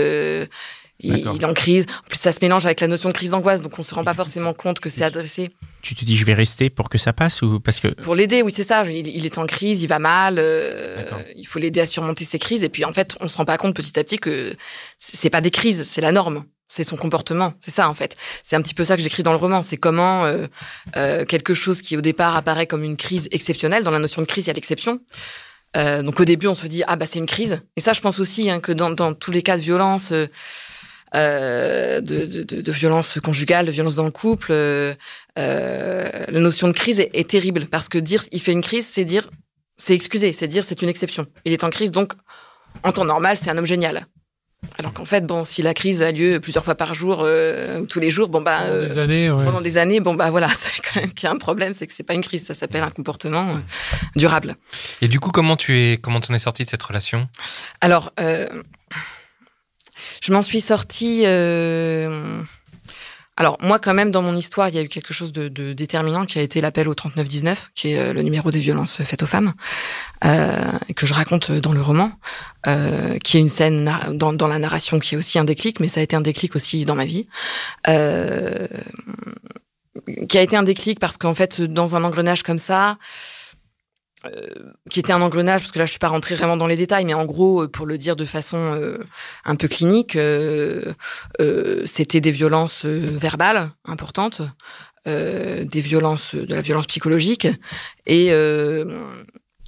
[1.05, 3.61] il, est en crise en plus ça se mélange avec la notion de crise d'angoisse
[3.61, 5.51] donc on se rend pas forcément compte que c'est adressé
[5.85, 8.41] tu te dis je vais rester pour que ça passe ou parce que pour l'aider,
[8.41, 8.85] oui, c'est ça.
[8.87, 10.39] Il, il est en crise, il va mal.
[10.39, 11.05] euh,
[11.37, 12.65] il faut l'aider à surmonter ses crises.
[12.65, 14.57] Et puis, en fait, on se rend pas compte petit à petit que
[14.99, 16.45] c'est pas des crises, c'est la norme.
[16.69, 18.17] c'est son comportement, c'est ça en fait.
[18.43, 19.63] C'est un petit peu ça que j'écris dans le roman.
[19.63, 20.47] C'est comment euh,
[20.97, 23.85] euh, quelque chose qui au départ apparaît comme une crise exceptionnelle.
[23.85, 25.01] Dans la notion de crise, il y a l'exception.
[25.77, 27.61] Euh, donc au début, on se dit ah bah c'est une crise.
[27.77, 30.13] Et ça, je pense aussi hein, que dans, dans tous les cas de violence,
[31.15, 34.95] euh, euh, de, de, de, de violence conjugale, de violence dans le couple, euh,
[35.39, 38.87] euh, la notion de crise est, est terrible parce que dire il fait une crise,
[38.87, 39.31] c'est dire
[39.77, 41.27] c'est excuser, c'est dire c'est une exception.
[41.45, 42.13] Il est en crise, donc
[42.83, 44.07] en temps normal, c'est un homme génial.
[44.79, 47.87] Alors qu'en fait, bon, si la crise a lieu plusieurs fois par jour euh, ou
[47.87, 49.45] tous les jours, bon bah Pendant euh, des années, ouais.
[49.45, 51.87] pendant des années, bon bah voilà, c'est quand même qu'il y a un problème, c'est
[51.87, 53.59] que c'est pas une crise, ça s'appelle un comportement euh,
[54.17, 54.57] durable.
[55.03, 57.29] Et du coup, comment tu es, comment t'en es sorti de cette relation?
[57.81, 58.47] Alors, euh,
[60.25, 61.23] je m'en suis sortie.
[61.27, 62.41] euh,
[63.37, 66.25] alors moi, quand même, dans mon histoire, il y a eu quelque chose de, déterminant
[66.25, 69.27] qui a été l'appel au 3919, qui est euh, le numéro des violences faites aux
[69.27, 69.53] femmes,
[70.25, 70.57] euh,
[70.95, 72.13] que je raconte dans le roman,
[72.69, 75.89] euh, qui est une scène dans, dans la narration qui est aussi un déclic, mais
[75.89, 77.27] ça a été un déclic aussi dans ma vie.
[77.89, 78.69] Euh,
[80.29, 82.99] qui a été un déclic parce qu'en fait, dans un engrenage comme ça,
[84.91, 87.05] qui était un engrenage, parce que là je suis pas rentrée vraiment dans les détails,
[87.05, 88.99] mais en gros, euh, pour le dire de façon euh,
[89.45, 90.93] un peu clinique, euh,
[91.41, 94.43] euh, c'était des violences euh, verbales importantes,
[95.07, 97.47] euh, des violences, de la violence psychologique,
[98.07, 98.85] et euh,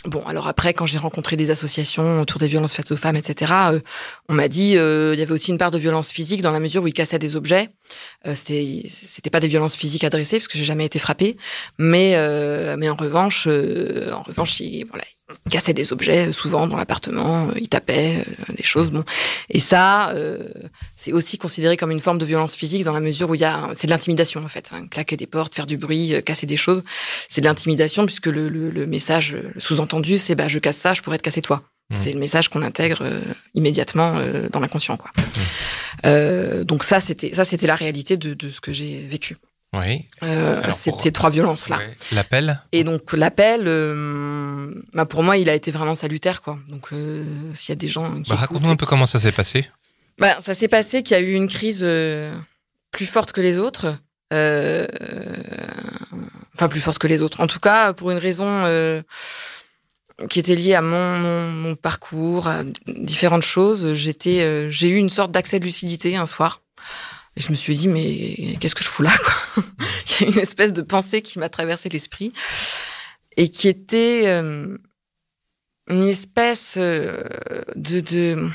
[0.07, 3.53] bon, alors après, quand j'ai rencontré des associations autour des violences faites aux femmes, etc.,
[3.73, 3.81] euh,
[4.29, 6.61] on m'a dit euh, il y avait aussi une part de violence physique dans la
[6.61, 7.71] mesure où ils cassaient des objets.
[8.27, 11.37] Euh, c'était c'était pas des violences physiques adressées parce que j'ai jamais été frappée,
[11.79, 15.05] mais euh, mais en revanche, euh, en revanche, ils, voilà,
[15.47, 19.05] ils cassaient des objets euh, souvent dans l'appartement, euh, ils tapaient euh, des choses, bon.
[19.51, 20.49] Et ça, euh,
[20.95, 23.45] c'est aussi considéré comme une forme de violence physique dans la mesure où il y
[23.45, 24.87] a, c'est de l'intimidation en fait, hein.
[24.89, 26.85] claquer des portes, faire du bruit, euh, casser des choses,
[27.29, 30.95] c'est de l'intimidation puisque le, le, le message, le sous-entendu, c'est bah je casse ça,
[30.95, 31.63] je pourrais te casser toi.
[31.91, 31.97] Mmh.
[31.97, 33.05] C'est le message qu'on intègre
[33.55, 34.15] immédiatement
[34.53, 35.13] dans l'inconscient, quoi.
[36.05, 39.37] Euh, donc ça, c'était ça, c'était la réalité de, de ce que j'ai vécu.
[39.79, 40.07] Oui.
[40.23, 41.79] Euh, ces, pour- ces trois violences là.
[41.79, 41.95] Ouais.
[42.13, 46.59] L'appel Et donc l'appel, euh, bah pour moi, il a été vraiment salutaire, quoi.
[46.69, 49.33] Donc euh, s'il y a des gens qui bah, Raconte-nous un peu comment ça s'est
[49.33, 49.69] passé.
[50.19, 52.35] Bah, ça s'est passé qu'il y a eu une crise euh,
[52.91, 53.97] plus forte que les autres.
[56.55, 57.41] Enfin, plus forte que les autres.
[57.41, 58.65] En tout cas, pour une raison
[60.31, 63.93] qui était liée à mon, mon, mon parcours, à différentes choses.
[63.95, 66.63] J'étais, j'ai eu une sorte d'accès de lucidité un soir.
[67.37, 69.65] Et je me suis dit, mais qu'est-ce que je fous là, quoi
[70.21, 72.33] Il y a une espèce de pensée qui m'a traversé l'esprit
[73.37, 74.79] et qui était euh,
[75.89, 77.23] une espèce euh,
[77.77, 78.49] de, de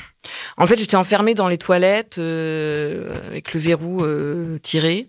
[0.58, 5.08] en fait, j'étais enfermée dans les toilettes euh, avec le verrou euh, tiré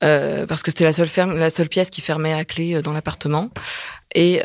[0.00, 3.50] parce que c'était la seule ferme, la seule pièce qui fermait à clé dans l'appartement.
[4.14, 4.40] Et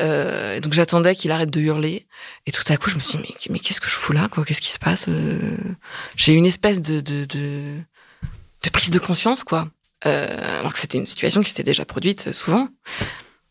[0.60, 2.08] donc j'attendais qu'il arrête de hurler.
[2.46, 4.28] Et tout à coup, je me suis dit mais, mais qu'est-ce que je fous là
[4.28, 4.44] quoi?
[4.44, 5.08] Qu'est-ce qui se passe?
[6.16, 7.78] J'ai une espèce de de, de
[8.64, 9.68] de prise de conscience quoi.
[10.06, 12.68] Euh, alors que c'était une situation qui s'était déjà produite euh, souvent.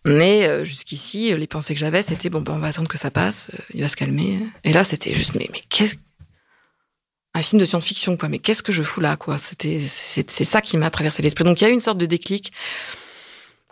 [0.06, 3.10] Mais euh, jusqu'ici, les pensées que j'avais, c'était bon, ben, on va attendre que ça
[3.10, 4.40] passe, il va se calmer.
[4.64, 5.96] Et là, c'était juste, mais, mais qu'est-ce
[7.36, 8.30] un film de science-fiction, quoi.
[8.30, 9.40] Mais qu'est-ce que je fous là, quoi?
[9.40, 11.44] C'était, c'est, ça qui m'a traversé l'esprit.
[11.44, 12.52] Donc il y a eu une sorte de déclic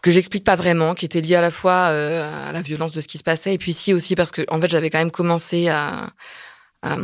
[0.01, 3.07] que j'explique pas vraiment, qui était lié à la fois à la violence de ce
[3.07, 5.67] qui se passait, et puis ici aussi parce que en fait j'avais quand même commencé
[5.67, 6.09] à,
[6.81, 6.97] à,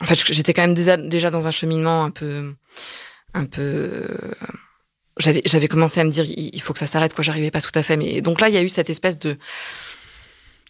[0.00, 2.54] en fait j'étais quand même déjà, déjà dans un cheminement un peu,
[3.34, 4.06] un peu euh,
[5.18, 7.24] j'avais j'avais commencé à me dire il il faut que ça s'arrête quoi.
[7.24, 9.38] J'arrivais pas tout à fait mais donc là il y a eu cette espèce de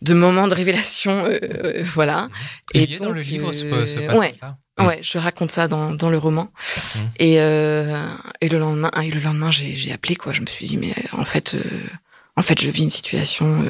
[0.03, 2.29] de moment de révélation euh, euh, voilà.
[2.75, 4.33] Il y a dans le livre ce, euh, ce ouais.
[4.33, 6.53] passage-là ouais je raconte ça dans dans le roman.
[6.97, 7.11] Mhm.
[7.19, 8.07] et euh,
[8.41, 10.33] et le lendemain et le lendemain j'ai j'ai appelé quoi.
[10.33, 11.61] Je me suis dit mais euh, en fait euh,
[12.37, 13.69] en fait je vis une situation euh,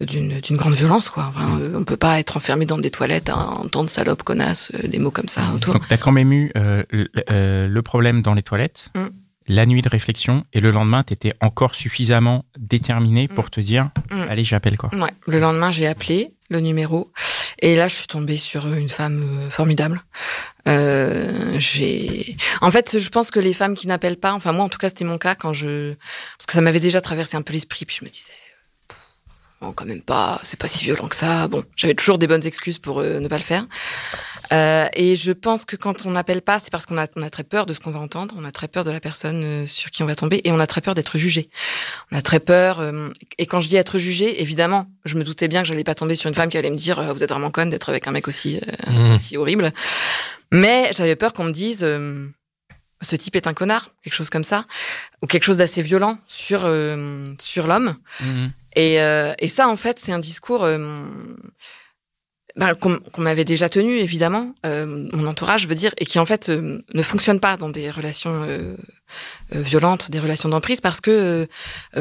[0.00, 3.28] d'une d'une grande violence quoi enfin, euh, on peut pas être enfermé dans des toilettes
[3.28, 6.50] à entendre salope connasse euh, des mots comme ça autour Donc, t'as quand même eu
[6.56, 9.06] euh, le, euh, le problème dans les toilettes, Mm.
[9.48, 14.20] la nuit de réflexion, et le lendemain, t'étais encore suffisamment déterminé pour te dire, Mm.
[14.28, 14.90] allez, j'appelle quoi.
[14.94, 15.10] Ouais.
[15.26, 17.12] Le lendemain, j'ai appelé le numéro
[17.60, 20.02] et là, je suis tombée sur une femme formidable.
[20.68, 24.68] Euh, j'ai, en fait, je pense que les femmes qui n'appellent pas, enfin moi, en
[24.68, 25.94] tout cas, c'était mon cas quand je,
[26.38, 28.32] parce que ça m'avait déjà traversé un peu l'esprit, puis je me disais,
[29.60, 31.48] bon, quand même pas, c'est pas si violent que ça.
[31.48, 33.66] Bon, j'avais toujours des bonnes excuses pour euh, ne pas le faire.
[34.52, 37.30] Euh, et je pense que quand on n'appelle pas, c'est parce qu'on a, on a
[37.30, 39.66] très peur de ce qu'on va entendre, on a très peur de la personne euh,
[39.66, 41.50] sur qui on va tomber, et on a très peur d'être jugé.
[42.10, 42.80] On a très peur.
[42.80, 45.94] euh, et quand je dis être jugé, évidemment, je me doutais bien que j'allais pas
[45.94, 48.08] tomber sur une femme qui allait me dire euh, vous êtes vraiment conne d'être avec
[48.08, 49.12] un mec aussi euh, Mhm.
[49.12, 49.72] aussi horrible.
[50.52, 52.26] Mais j'avais peur qu'on me dise euh,
[53.02, 54.64] ce type est un connard, quelque chose comme ça,
[55.22, 57.94] ou quelque chose d'assez violent sur euh, sur l'homme.
[58.76, 60.64] Et, euh, et ça, en fait, c'est un discours.
[60.64, 61.04] euh,
[62.56, 66.48] ben, qu'on m'avait déjà tenu évidemment, euh, mon entourage veut dire, et qui en fait
[66.48, 68.44] euh, ne fonctionne pas dans des relations
[69.52, 71.46] violentes, des relations d'emprise, parce que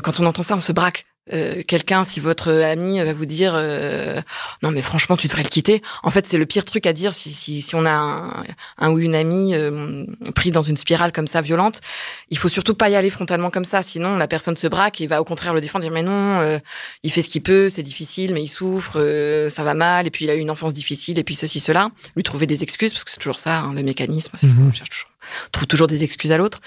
[0.03, 1.05] quand on entend ça, on se braque.
[1.33, 4.19] Euh, Quelqu'un, si votre ami va vous dire euh,
[4.63, 7.13] non mais franchement tu devrais le quitter, en fait c'est le pire truc à dire
[7.13, 8.43] si, si, si on a un,
[8.79, 11.81] un ou une amie euh, pris dans une spirale comme ça violente,
[12.29, 15.07] il faut surtout pas y aller frontalement comme ça, sinon la personne se braque et
[15.07, 16.57] va au contraire le défendre, dire mais non, euh,
[17.03, 20.11] il fait ce qu'il peut, c'est difficile, mais il souffre, euh, ça va mal, et
[20.11, 21.89] puis il a eu une enfance difficile, et puis ceci, cela.
[22.15, 24.67] Lui trouver des excuses, parce que c'est toujours ça, hein, le mécanisme, c'est Mhm.
[24.69, 25.09] on cherche toujours,
[25.45, 26.59] on trouve toujours des excuses à l'autre.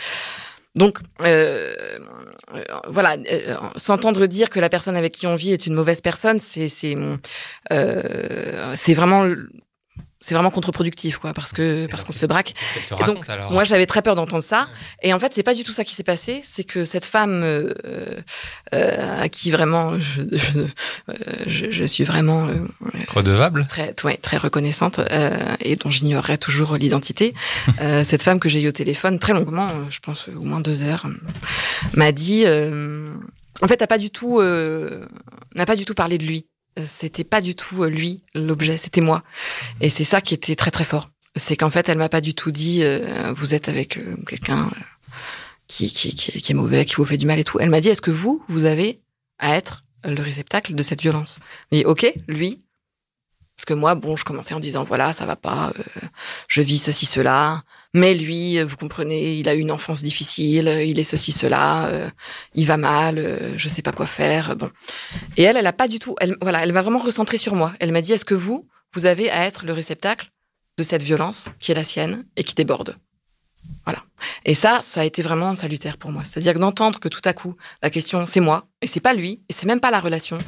[0.74, 1.74] Donc, euh,
[2.88, 6.38] voilà, euh, s'entendre dire que la personne avec qui on vit est une mauvaise personne,
[6.38, 6.96] c'est c'est
[7.72, 9.26] euh, c'est vraiment
[10.22, 12.54] c'est vraiment contre-productif, quoi, parce que parce qu'on se braque.
[13.00, 13.52] Et donc, alors.
[13.52, 14.68] Moi, j'avais très peur d'entendre ça.
[15.02, 16.40] Et en fait, c'est pas du tout ça qui s'est passé.
[16.42, 17.74] C'est que cette femme euh,
[18.74, 20.64] euh, à qui vraiment je, je, euh,
[21.46, 22.54] je, je suis vraiment euh,
[23.08, 23.66] Redevable.
[23.66, 27.34] très, ouais, très reconnaissante euh, et dont j'ignorerai toujours l'identité.
[27.80, 30.82] Euh, cette femme que j'ai eu au téléphone très longuement, je pense au moins deux
[30.82, 31.06] heures,
[31.94, 32.44] m'a dit.
[32.46, 33.12] euh,
[33.60, 35.04] en fait, n'a pas du tout, euh,
[35.54, 36.46] n'a pas du tout parlé de lui.
[36.84, 39.22] C'était pas du tout euh, lui l'objet, c'était moi.
[39.80, 41.10] Et c'est ça qui était très très fort.
[41.36, 44.66] C'est qu'en fait, elle m'a pas du tout dit euh, vous êtes avec euh, quelqu'un
[44.66, 44.80] euh,
[45.68, 47.58] qui, qui, qui, est mauvais, qui vous fait du mal et tout.
[47.60, 49.00] Elle m'a dit est-ce que vous, vous avez
[49.38, 51.38] à être le réceptacle de cette violence?
[51.70, 52.62] J'ai dit ok, lui.
[53.56, 55.72] Parce que moi, bon, je commençais en disant voilà, ça va pas,
[56.48, 57.62] je vis ceci, cela.
[57.94, 61.30] Mais lui, euh, vous comprenez, il a eu une enfance difficile, euh, il est ceci,
[61.30, 62.08] cela, euh,
[62.54, 64.56] il va mal, euh, je sais pas quoi faire.
[64.56, 64.70] Bon.
[65.36, 67.74] Et elle, elle a pas du tout, elle, voilà, elle va vraiment recentrer sur moi.
[67.80, 70.30] Elle m'a dit est-ce que vous, vous avez à être le réceptacle
[70.78, 72.96] de cette violence qui est la sienne et qui déborde?
[73.84, 74.02] Voilà.
[74.44, 76.24] Et ça, ça a été vraiment salutaire pour moi.
[76.24, 79.52] C'est-à-dire d'entendre que tout à coup, la question, c'est moi, et c'est pas lui, et
[79.52, 80.38] c'est même pas la relation,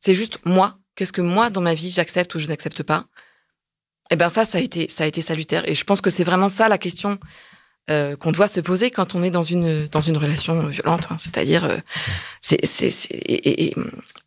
[0.00, 0.78] c'est juste moi.
[0.94, 3.06] Qu'est-ce que moi, dans ma vie, j'accepte ou je n'accepte pas?
[4.10, 5.68] Eh ben ça, ça a été, ça a été salutaire.
[5.68, 7.18] Et je pense que c'est vraiment ça la question
[7.90, 11.08] euh, qu'on doit se poser quand on est dans une dans une relation violente.
[11.10, 11.16] hein.
[11.18, 11.76] C'est-à-dire, euh,
[12.40, 13.74] c'est c'est et, et,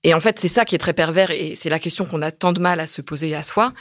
[0.03, 2.31] et en fait, c'est ça qui est très pervers et c'est la question qu'on a
[2.31, 3.73] tant de mal à se poser à soi.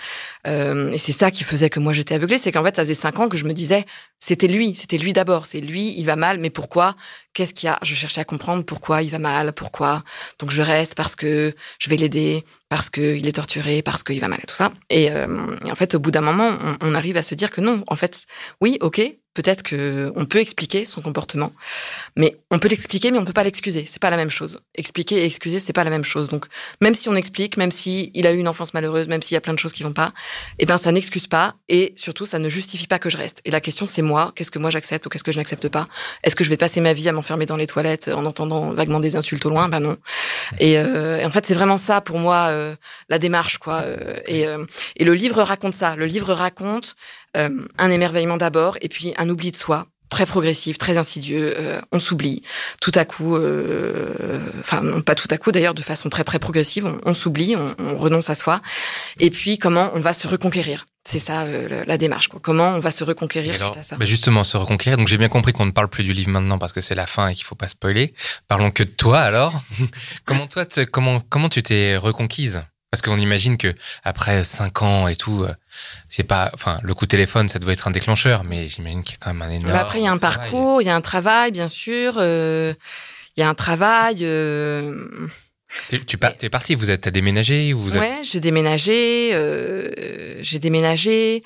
[0.47, 2.95] Euh, et c'est ça qui faisait que moi j'étais aveuglée, c'est qu'en fait, ça faisait
[2.95, 3.85] cinq ans que je me disais,
[4.19, 6.95] c'était lui, c'était lui d'abord, c'est lui, il va mal, mais pourquoi?
[7.33, 7.79] Qu'est-ce qu'il y a?
[7.83, 10.03] Je cherchais à comprendre pourquoi il va mal, pourquoi?
[10.39, 14.29] Donc je reste parce que je vais l'aider, parce qu'il est torturé, parce qu'il va
[14.29, 14.73] mal et tout ça.
[14.91, 17.51] Et, euh, et en fait, au bout d'un moment, on, on arrive à se dire
[17.51, 18.25] que non, en fait,
[18.61, 19.01] oui, ok,
[19.35, 21.53] peut-être que on peut expliquer son comportement,
[22.17, 23.85] mais on peut l'expliquer, mais on peut pas l'excuser.
[23.87, 24.61] C'est pas la même chose.
[24.75, 26.29] Expliquer et excuser, c'est pas la même chose.
[26.29, 26.47] Donc
[26.81, 29.39] même si on explique, même si il a eu une enfance malheureuse, même s'il y
[29.39, 30.13] a plein de choses qui vont pas,
[30.59, 33.41] eh ben ça n'excuse pas et surtout ça ne justifie pas que je reste.
[33.45, 35.87] Et la question c'est moi, qu'est-ce que moi j'accepte ou qu'est-ce que je n'accepte pas?
[36.25, 39.01] Est-ce que je vais passer ma vie à m'enfermer dans les toilettes en entendant vaguement
[39.01, 39.69] des insultes au loin?
[39.69, 39.97] Ben non.
[40.59, 42.75] Et, euh, en fait c'est vraiment ça pour moi euh,
[43.09, 43.83] la démarche quoi.
[43.83, 44.65] Euh, et, euh,
[44.97, 45.95] et le livre raconte ça.
[45.97, 46.97] Le livre raconte
[47.37, 51.55] euh, un émerveillement d'abord et puis un oubli de soi très progressif, très insidieux.
[51.57, 52.43] euh, on s'oublie
[52.81, 56.39] tout à coup, euh, enfin non pas tout à coup d'ailleurs, de façon très très
[56.41, 56.87] progressive.
[56.87, 58.61] On, on s'oublie, on, on renonce à soi.
[59.21, 60.87] Et puis comment on va se reconquérir?
[61.09, 62.29] C'est ça euh, la- démarche.
[62.29, 62.41] Quoi.
[62.43, 63.97] Comment on va se reconquérir alors, suite à ça?
[63.97, 64.99] bah justement, se reconquérir.
[64.99, 67.07] Donc j'ai bien compris qu'on ne parle plus du livre maintenant parce que c'est la
[67.07, 68.13] fin et qu'il faut pas spoiler.
[68.49, 69.55] Parlons que de toi alors.
[70.25, 72.63] comment toi, te- comment comment tu t'es reconquise?
[72.91, 73.73] Parce qu'on imagine que
[74.03, 75.55] après cinq ans et tout, euh,
[76.09, 79.13] c'est pas, enfin, le coup de téléphone, ça doit être un déclencheur, mais j'imagine qu'il
[79.13, 79.73] y a quand même un énorme.
[79.73, 80.39] Bah, après, il y a un travail.
[80.39, 82.15] parcours, il y a un travail, bien sûr.
[82.17, 82.75] euh,
[83.37, 84.19] Il y a un travail.
[84.23, 85.07] euh,
[85.89, 89.31] Tu t'es parti, vous êtes, t'as déménagé, ou vous êtes Ouais, j'ai déménagé.
[89.35, 89.89] euh,
[90.43, 91.45] j'ai déménagé.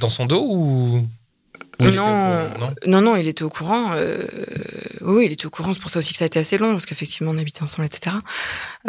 [0.00, 1.06] dans son dos ou, ou
[1.54, 1.90] il était au Non.
[1.90, 2.74] courant, non?
[2.86, 3.92] Non, non, il était au courant.
[3.94, 4.22] euh,
[5.02, 5.72] oui, il était au courant.
[5.72, 7.86] C'est pour ça aussi que ça a été assez long, parce qu'effectivement, on habitait ensemble,
[7.86, 8.16] etc.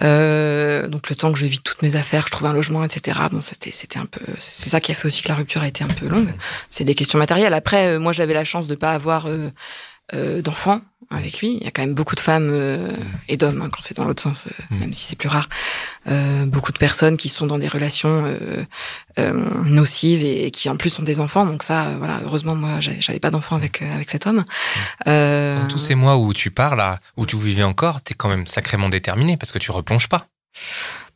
[0.02, 2.84] Euh, donc, le temps que je vide toutes mes affaires, que je trouve un logement,
[2.84, 3.20] etc.
[3.32, 4.22] Bon, c'était, c'était un peu.
[4.40, 6.34] C'est ça qui a fait aussi que la rupture a été un peu longue.
[6.70, 7.54] C'est des questions matérielles.
[7.54, 9.50] Après, euh, moi, j'avais la chance de pas avoir euh,
[10.14, 11.58] euh, d'enfants avec lui.
[11.60, 12.92] Il y a quand même beaucoup de femmes euh,
[13.28, 14.80] et d'hommes, hein, quand c'est dans l'autre sens, euh, Mm.
[14.80, 15.50] même si c'est plus rare.
[16.08, 18.64] Euh, beaucoup de personnes qui sont dans des relations euh,
[19.20, 19.34] euh,
[19.66, 21.46] nocives et, qui en plus ont des enfants.
[21.46, 24.44] Donc ça, voilà, heureusement, moi, j'avais pas d'enfant avec avec cet homme.
[25.08, 28.30] Euh, Dans tous ces mois où tu pars là, où tu vivais encore, t'es quand
[28.30, 30.26] même sacrément déterminé parce que tu replonges pas.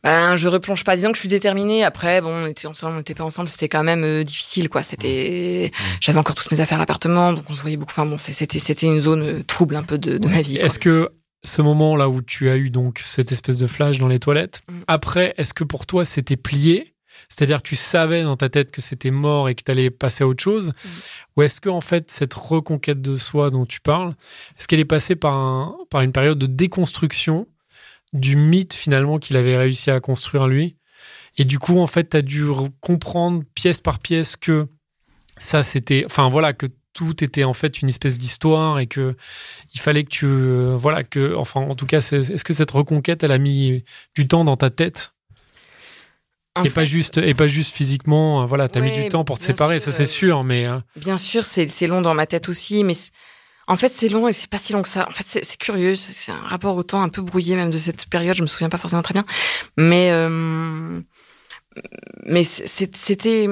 [0.06, 0.94] Ben, je replonge pas.
[0.94, 1.82] Disons que je suis déterminée.
[1.82, 3.48] Après, bon, on était ensemble, on n'était pas ensemble.
[3.48, 4.84] C'était quand même euh, difficile, quoi.
[4.84, 7.90] C'était, j'avais encore toutes mes affaires à l'appartement, donc on se voyait beaucoup.
[7.90, 10.58] Enfin bon, c'était, c'était une zone euh, trouble un peu de, de ma vie.
[10.58, 11.10] Est-ce que
[11.42, 14.80] ce moment-là où tu as eu donc cette espèce de flash dans les toilettes, Mm.
[14.86, 16.94] après, est-ce que pour toi c'était plié?
[17.28, 20.22] C'est-à-dire que tu savais dans ta tête que c'était mort et que tu allais passer
[20.22, 20.68] à autre chose?
[20.68, 20.88] Mm.
[21.36, 24.12] Ou est-ce que en fait cette reconquête de soi dont tu parles,
[24.56, 27.48] est-ce qu'elle est passée par, un, par une période de déconstruction
[28.12, 30.76] du mythe finalement qu'il avait réussi à construire lui
[31.36, 32.44] Et du coup, en fait, tu as dû
[32.80, 34.68] comprendre pièce par pièce que
[35.38, 36.04] ça, c'était.
[36.06, 39.16] Enfin, voilà, que tout était en fait une espèce d'histoire et que
[39.74, 40.26] il fallait que tu.
[40.26, 41.34] Euh, voilà, que.
[41.34, 44.70] Enfin, en tout cas, est-ce que cette reconquête, elle a mis du temps dans ta
[44.70, 45.12] tête?
[46.64, 49.42] Et pas juste et pas juste physiquement euh, voilà t'as mis du temps pour te
[49.42, 52.94] séparer ça c'est sûr mais euh, bien sûr c'est long dans ma tête aussi mais
[53.66, 55.06] en fait c'est long et c'est pas si long que ça.
[55.08, 58.06] En fait c'est curieux c'est un rapport au temps un peu brouillé même de cette
[58.06, 59.24] période je me souviens pas forcément très bien.
[59.76, 60.10] Mais
[62.24, 63.46] mais c'était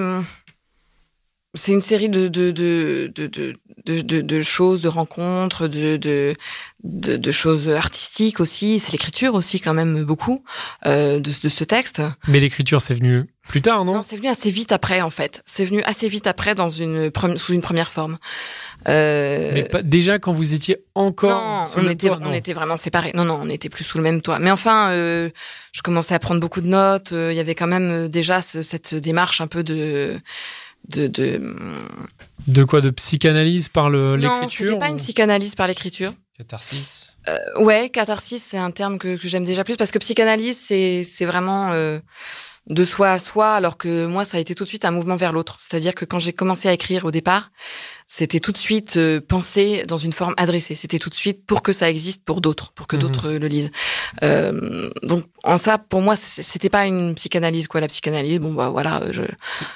[1.54, 6.36] c'est une série de de, de, de, de, de choses, de rencontres, de, de,
[6.82, 8.78] de, choses artistiques aussi.
[8.78, 10.42] C'est l'écriture aussi quand même beaucoup
[10.86, 12.02] euh, de, de ce texte.
[12.28, 15.42] Mais l'écriture, c'est venu plus tard, non, non C'est venu assez vite après, en fait.
[15.44, 18.16] C'est venu assez vite après dans une sous une première forme.
[18.88, 19.50] Euh...
[19.52, 23.12] Mais pas, déjà quand vous étiez encore non, on était on était vraiment séparés.
[23.14, 24.38] Non, non, on était plus sous le même toit.
[24.38, 25.28] Mais enfin, euh,
[25.72, 27.12] je commençais à prendre beaucoup de notes.
[27.12, 30.18] Euh, il y avait quand même euh, déjà cette démarche un peu de
[30.88, 31.06] de,
[32.46, 32.64] de...
[32.64, 36.12] quoi De psychanalyse par l'écriture Non, c'était pas une psychanalyse par l'écriture.
[36.36, 40.58] Catharsis euh, Ouais, catharsis, c'est un terme que, que j'aime déjà plus parce que psychanalyse,
[40.58, 41.98] c'est vraiment euh,
[42.68, 45.16] de soi à soi, alors que moi, ça a été tout de suite un mouvement
[45.16, 45.56] vers l'autre.
[45.58, 47.50] C'est-à-dire que quand j'ai commencé à écrire au départ,
[48.16, 50.76] c'était tout de suite euh, pensé dans une forme adressée.
[50.76, 53.02] C'était tout de suite pour que ça existe pour d'autres, pour que mhm.
[53.02, 53.72] d'autres le lisent.
[54.22, 57.80] Euh, donc en ça, pour moi, c'était pas une psychanalyse quoi.
[57.80, 59.02] La psychanalyse, bon bah voilà.
[59.10, 59.22] Je,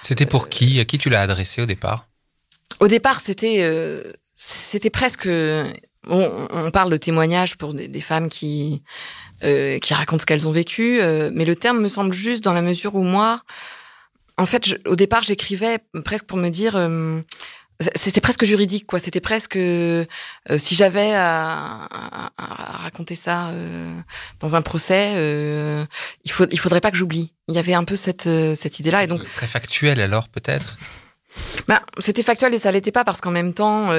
[0.03, 0.79] c'était pour qui?
[0.79, 2.07] À qui tu l'as adressé au départ?
[2.79, 4.05] Au départ, c'était euh,
[4.37, 5.29] c'était presque.
[6.11, 8.83] On, on, parle de témoignages pour des, des femmes qui
[9.43, 12.53] euh, qui racontent ce qu'elles ont vécu, euh, mais le terme me semble juste dans
[12.53, 13.43] la mesure où moi,
[14.37, 17.21] en fait, je, au départ, j'écrivais presque pour me dire euh,
[17.95, 18.99] c'était presque juridique quoi.
[18.99, 20.05] C'était presque euh,
[20.57, 23.93] si j'avais à, à, à, raconter ça euh,
[24.41, 25.85] dans un procès euh,
[26.25, 27.33] il faut il faudrait pas que j'oublie.
[27.47, 30.77] Il y avait un peu cette cette idée là et donc très factuel alors peut-être?
[31.69, 33.91] Bah, c'était factuel et ça l'était pas parce qu'en même temps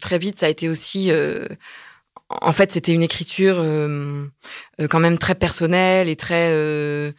[0.00, 1.10] très vite ça a été aussi
[2.28, 3.56] en fait c'était une écriture
[4.88, 7.12] quand même très personnelle et très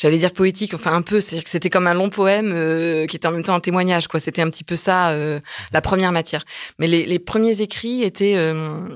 [0.00, 3.16] j'allais dire poétique, enfin un peu, c'est-à-dire que c'était comme un long poème euh, qui
[3.16, 4.18] était en même temps un témoignage, quoi.
[4.18, 5.40] C'était un petit peu ça, euh,
[5.72, 6.44] la première matière.
[6.78, 8.88] Mais les, les premiers écrits étaient euh,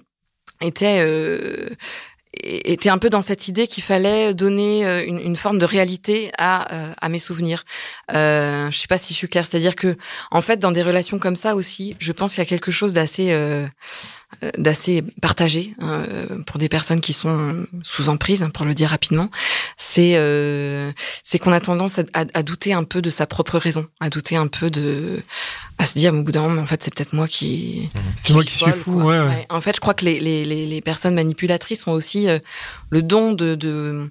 [0.62, 1.00] étaient
[2.42, 6.30] était un peu dans cette idée qu'il fallait donner euh, une, une, forme de réalité
[6.38, 7.64] à, euh, à mes souvenirs.
[8.12, 9.96] Euh, je sais pas si je suis claire, c'est-à-dire que
[10.30, 12.92] en fait, dans des relations comme ça aussi, je pense qu'il y a quelque chose
[12.92, 13.66] d'assez euh,
[14.58, 16.02] d'assez partagé hein,
[16.46, 19.30] pour des personnes qui sont sous emprise, hein, pour le dire rapidement.
[19.76, 20.14] C'est
[21.22, 24.36] c'est qu'on a tendance à, à, douter un peu de sa propre raison, à douter
[24.36, 25.22] un peu de
[25.78, 27.90] à se dire au bout d'un moment, en fait, c'est peut-être moi qui.
[28.16, 29.46] C'est moi qui suis fou, ouais, ouais.
[29.50, 32.38] En fait, je crois que les, les, les, personnes manipulatrices ont aussi euh,
[32.90, 34.08] le don de, de,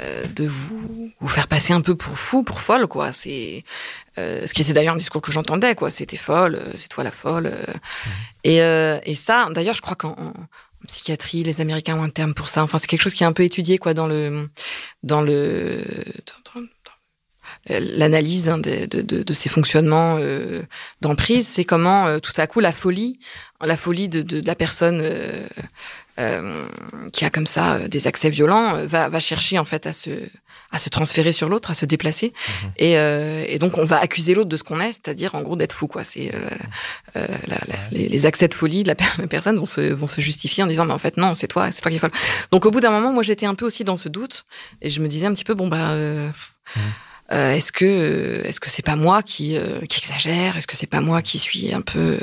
[0.00, 3.12] euh, de vous, vous faire passer un peu pour fou, pour folle, quoi.
[3.12, 3.64] C'est
[4.18, 5.90] euh, ce qui était d'ailleurs un discours que j'entendais, quoi.
[5.90, 7.52] C'était folle, c'est toi la folle.
[8.44, 10.32] Et, et ça, d'ailleurs, je crois qu'en
[10.86, 12.62] psychiatrie, les Américains ont un terme pour ça.
[12.62, 14.48] Enfin, c'est quelque chose qui est un peu étudié, quoi, dans le,
[15.02, 15.82] dans le,
[17.68, 20.62] l'analyse hein, de, de, de, ces fonctionnements euh,
[21.00, 23.18] d'emprise, c'est comment euh, tout à coup la folie,
[23.60, 25.62] la folie de, de, la personne euh, euh,
[27.12, 30.10] qui a comme ça des accès violents va, va chercher en fait à se
[30.70, 32.70] à se transférer sur l'autre, à se déplacer, mhm.
[32.76, 32.92] et,
[33.54, 35.86] et, donc on va accuser l'autre de ce qu'on est, c'est-à-dire en gros d'être fou
[35.86, 36.04] quoi.
[36.04, 36.30] C'est
[37.14, 40.62] la, la, les, les, accès de folie de la, personne vont se vont se justifier
[40.62, 42.12] en disant mais en fait non c'est toi c'est toi qui es folle.
[42.50, 44.44] Donc au bout d'un moment moi j'étais un peu aussi dans ce doute
[44.82, 46.32] et je me disais un petit peu bon bah mhm.
[47.30, 50.56] Euh, est-ce que euh, est-ce que c'est pas moi qui euh, qui exagère?
[50.56, 52.16] Est-ce que c'est pas moi qui suis un peu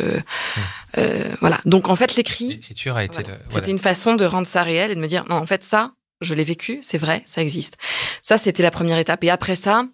[1.42, 1.60] voilà.
[1.66, 4.96] Donc en fait l'écrit l'écriture a été c'était une façon de rendre ça réel et
[4.96, 5.92] de me dire non en fait ça
[6.22, 7.78] je l'ai vécu, c'est vrai, ça existe.
[8.22, 9.24] Ça c'était la première étape.
[9.24, 9.86] Et après ça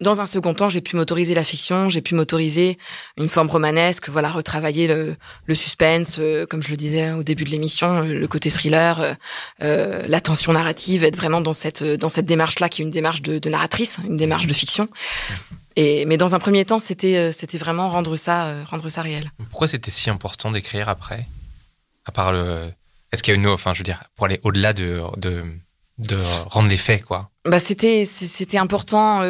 [0.00, 2.78] dans un second temps, j'ai pu m'autoriser la fiction, j'ai pu m'autoriser
[3.16, 7.44] une forme romanesque, voilà, retravailler le, le suspense, euh, comme je le disais au début
[7.44, 9.14] de l'émission, euh, le côté thriller, euh,
[9.62, 13.22] euh, la tension narrative, être vraiment dans cette dans cette démarche-là, qui est une démarche
[13.22, 14.88] de, de, narratrice, une démarche de fiction.
[15.76, 19.30] Et mais dans un premier temps, c'était c'était vraiment rendre ça rendre ça réel.
[19.50, 21.26] Pourquoi c'était si important d'écrire après?
[22.04, 22.72] À part le,
[23.12, 25.44] est-ce qu'il y a une, enfin, je veux dire, pour aller au-delà de, de
[25.98, 27.30] de rendre les faits, quoi?
[27.44, 29.22] Bah c'était c'était important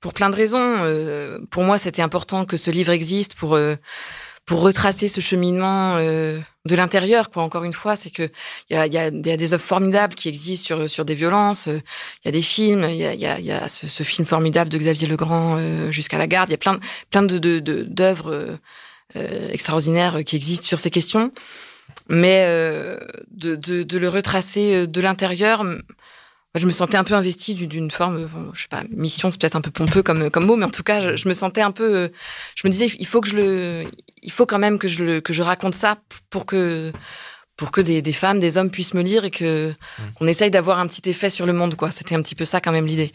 [0.00, 0.58] pour plein de raisons.
[0.58, 3.76] Euh, pour moi, c'était important que ce livre existe pour euh,
[4.46, 7.30] pour retracer ce cheminement euh, de l'intérieur.
[7.30, 7.42] Quoi.
[7.42, 8.30] Encore une fois, c'est que
[8.68, 11.14] il y a, y, a, y a, des œuvres formidables qui existent sur sur des
[11.14, 11.66] violences.
[11.66, 12.84] Il y a des films.
[12.88, 15.58] Il y a, y a, y a ce, ce, film formidable de Xavier Legrand
[15.92, 16.48] jusqu'à la garde.
[16.48, 18.58] Il y a plein plein de d'œuvres
[19.14, 21.32] de, extraordinaires qui existent sur ces questions.
[22.08, 22.44] Mais
[23.30, 25.64] de, de, de, le retracer de l'intérieur
[26.54, 29.60] je me sentais un peu investie d'une forme, je sais pas, mission, c'est peut-être un
[29.60, 32.10] peu pompeux comme comme mot, mais en tout cas, je, me sentais un peu,
[32.56, 33.84] je me disais, il faut que je le,
[34.22, 35.98] il faut quand même que je le, que je raconte ça
[36.28, 36.92] pour que
[37.56, 40.02] pour que des, des, femmes, des hommes puissent me lire et que mmh.
[40.14, 41.90] qu'on essaye d'avoir un petit effet sur le monde, quoi.
[41.90, 43.12] C'était un petit peu ça quand même l'idée.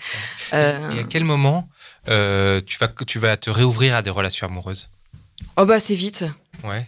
[0.53, 0.91] Euh...
[0.91, 1.67] Et à quel moment
[2.09, 4.89] euh, tu vas tu vas te réouvrir à des relations amoureuses?
[5.57, 6.25] Oh bah c'est vite.
[6.63, 6.87] Ouais.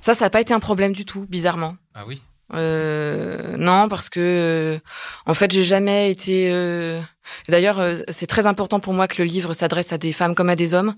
[0.00, 1.76] Ça, ça n'a pas été un problème du tout, bizarrement.
[1.94, 2.22] Ah oui?
[2.54, 4.78] Euh, non, parce que euh,
[5.26, 6.50] en fait, j'ai jamais été.
[6.50, 7.00] Euh...
[7.48, 10.50] D'ailleurs, euh, c'est très important pour moi que le livre s'adresse à des femmes comme
[10.50, 10.94] à des hommes.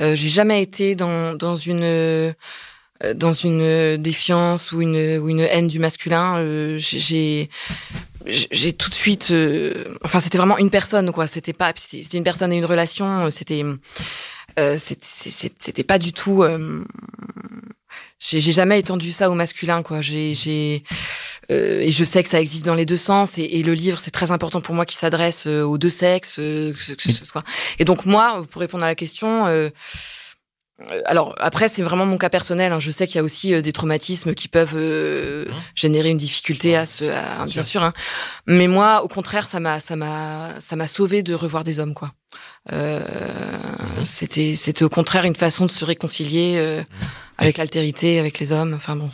[0.00, 2.32] Euh, j'ai jamais été dans dans une euh,
[3.14, 6.42] dans une défiance ou une ou une haine du masculin.
[6.78, 7.50] J'ai
[8.26, 9.32] j'ai tout de suite
[10.02, 13.62] enfin c'était vraiment une personne quoi c'était pas c'était une personne et une relation c'était
[15.02, 16.42] c'était pas du tout
[18.18, 20.00] j'ai jamais étendu ça au masculin quoi.
[20.00, 20.82] J'ai j'ai
[21.48, 24.10] et je sais que ça existe dans les deux sens et, et le livre c'est
[24.10, 27.44] très important pour moi qu'il s'adresse aux deux sexes que, que, ce soit.
[27.78, 29.70] Et donc moi pour répondre à la question euh,
[31.06, 32.72] alors après c'est vraiment mon cas personnel.
[32.72, 32.78] Hein.
[32.78, 35.54] Je sais qu'il y a aussi euh, des traumatismes qui peuvent euh, mmh.
[35.74, 37.82] générer une difficulté à ce, à, bien sûr.
[37.82, 37.92] Hein.
[38.46, 41.94] Mais moi, au contraire, ça m'a, ça m'a, ça m'a sauvé de revoir des hommes
[41.94, 42.12] quoi.
[42.72, 44.04] Euh, mmh.
[44.04, 47.04] C'était, c'était au contraire une façon de se réconcilier euh, mmh.
[47.38, 48.74] avec l'altérité, avec les hommes.
[48.74, 49.08] Enfin bon,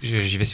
[0.00, 0.46] j'y vais.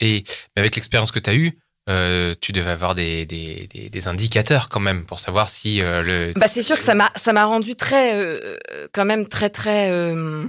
[0.00, 0.24] Et, et
[0.56, 1.58] avec l'expérience que tu as eue,
[1.88, 6.02] euh, tu devais avoir des, des, des, des, indicateurs quand même pour savoir si euh,
[6.02, 6.32] le.
[6.36, 8.56] Bah c'est sûr que ça m'a ça m'a rendu très euh,
[8.92, 10.44] quand même très très euh,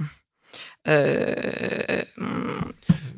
[0.88, 1.34] euh,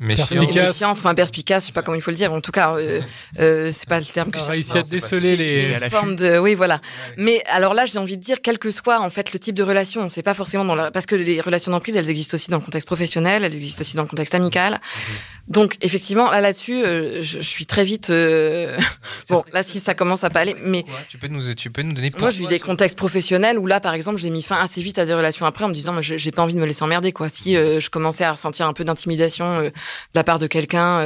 [0.07, 0.81] perspicace.
[0.83, 2.33] enfin perspicace, je sais pas comment il faut le dire.
[2.33, 3.01] En tout cas, euh,
[3.39, 6.37] euh, c'est pas le terme que j'ai réussi à déceler les formes de.
[6.39, 6.81] Oui, voilà.
[7.17, 9.63] Mais alors là, j'ai envie de dire, quel que soit en fait le type de
[9.63, 10.91] relation, c'est pas forcément dans la...
[10.91, 13.95] parce que les relations d'emprise, elles existent aussi dans le contexte professionnel, elles existent aussi
[13.95, 14.73] dans le contexte amical.
[14.73, 15.13] Mhm.
[15.49, 18.09] Donc effectivement, là là-dessus, euh, je, je, suis très vite.
[18.11, 18.77] Euh...
[19.29, 21.91] bon, là si ça commence à pas aller, mais tu peux nous tu peux nous
[21.91, 22.11] donner.
[22.17, 24.99] Moi, j'ai eu des contextes professionnels où là, par exemple, j'ai mis fin assez vite
[24.99, 27.27] à des relations après en me disant, j'ai pas envie de me laisser emmerder quoi.
[27.27, 29.71] Si euh, je commençais à ressentir un peu d'intimidation de
[30.15, 31.05] la part de quelqu'un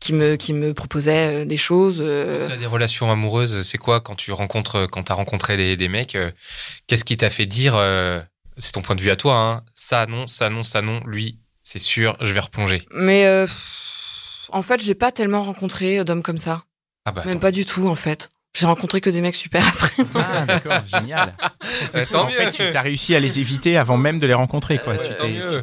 [0.00, 1.98] qui me qui me proposait des choses.
[1.98, 6.16] Des relations amoureuses, c'est quoi quand tu rencontres quand t'as rencontré des, des mecs
[6.86, 7.80] Qu'est-ce qui t'a fait dire
[8.58, 9.36] C'est ton point de vue à toi.
[9.36, 11.00] Hein, ça non, ça non, ça non.
[11.06, 12.82] Lui, c'est sûr, je vais replonger.
[12.92, 13.26] Mais
[14.50, 16.62] en fait, j'ai pas tellement rencontré d'hommes comme ça.
[17.04, 18.30] Ah bah, Même pas du tout en fait.
[18.56, 19.92] J'ai rencontré que des mecs super après.
[20.14, 21.34] Ah, d'accord, génial.
[22.14, 24.96] en fait, tu as réussi à les éviter avant même de les rencontrer, quoi.
[24.96, 25.10] tu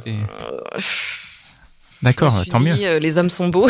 [0.03, 0.13] t'es,
[2.03, 2.85] D'accord, tant dit, mieux.
[2.85, 3.69] Euh, les hommes sont beaux.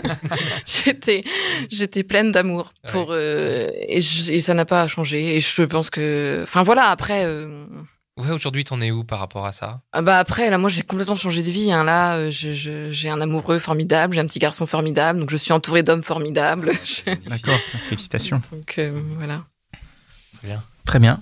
[0.66, 1.22] j'étais,
[1.70, 5.36] j'étais pleine d'amour pour euh, et, et, ça n'a pas changé.
[5.36, 7.26] Et je pense que, enfin voilà, après.
[8.18, 9.80] Euh, Ouais, aujourd'hui, t'en es où par rapport à ça?
[9.92, 11.72] Ah Bah après, là, moi, j'ai complètement changé de vie.
[11.72, 11.84] Hein.
[11.84, 15.52] Là, euh, j'ai je, un amoureux formidable, j'ai un petit garçon formidable, donc je suis
[15.52, 16.72] entourée d'hommes formidables.
[17.26, 17.58] D'accord,
[17.88, 18.40] félicitations.
[18.52, 19.42] Donc euh, voilà.
[20.38, 20.62] Très bien.
[20.84, 21.20] Très bien.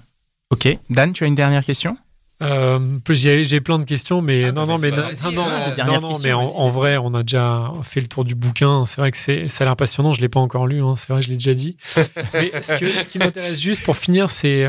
[0.51, 1.97] Ok, Dan, tu as une dernière question?
[2.43, 2.79] Euh,
[3.09, 6.69] j'ai plein de questions, mais ah, non, bah, non, mais non, non, non, mais en,
[6.69, 8.85] vrai, on a déjà fait le tour du bouquin.
[8.85, 10.13] C'est vrai que c'est, ça a l'air passionnant.
[10.13, 10.83] Je l'ai pas encore lu.
[10.83, 10.97] Hein.
[10.97, 11.77] C'est vrai, je l'ai déjà dit.
[12.35, 14.69] mais ce, que, ce qui m'intéresse juste pour finir, c'est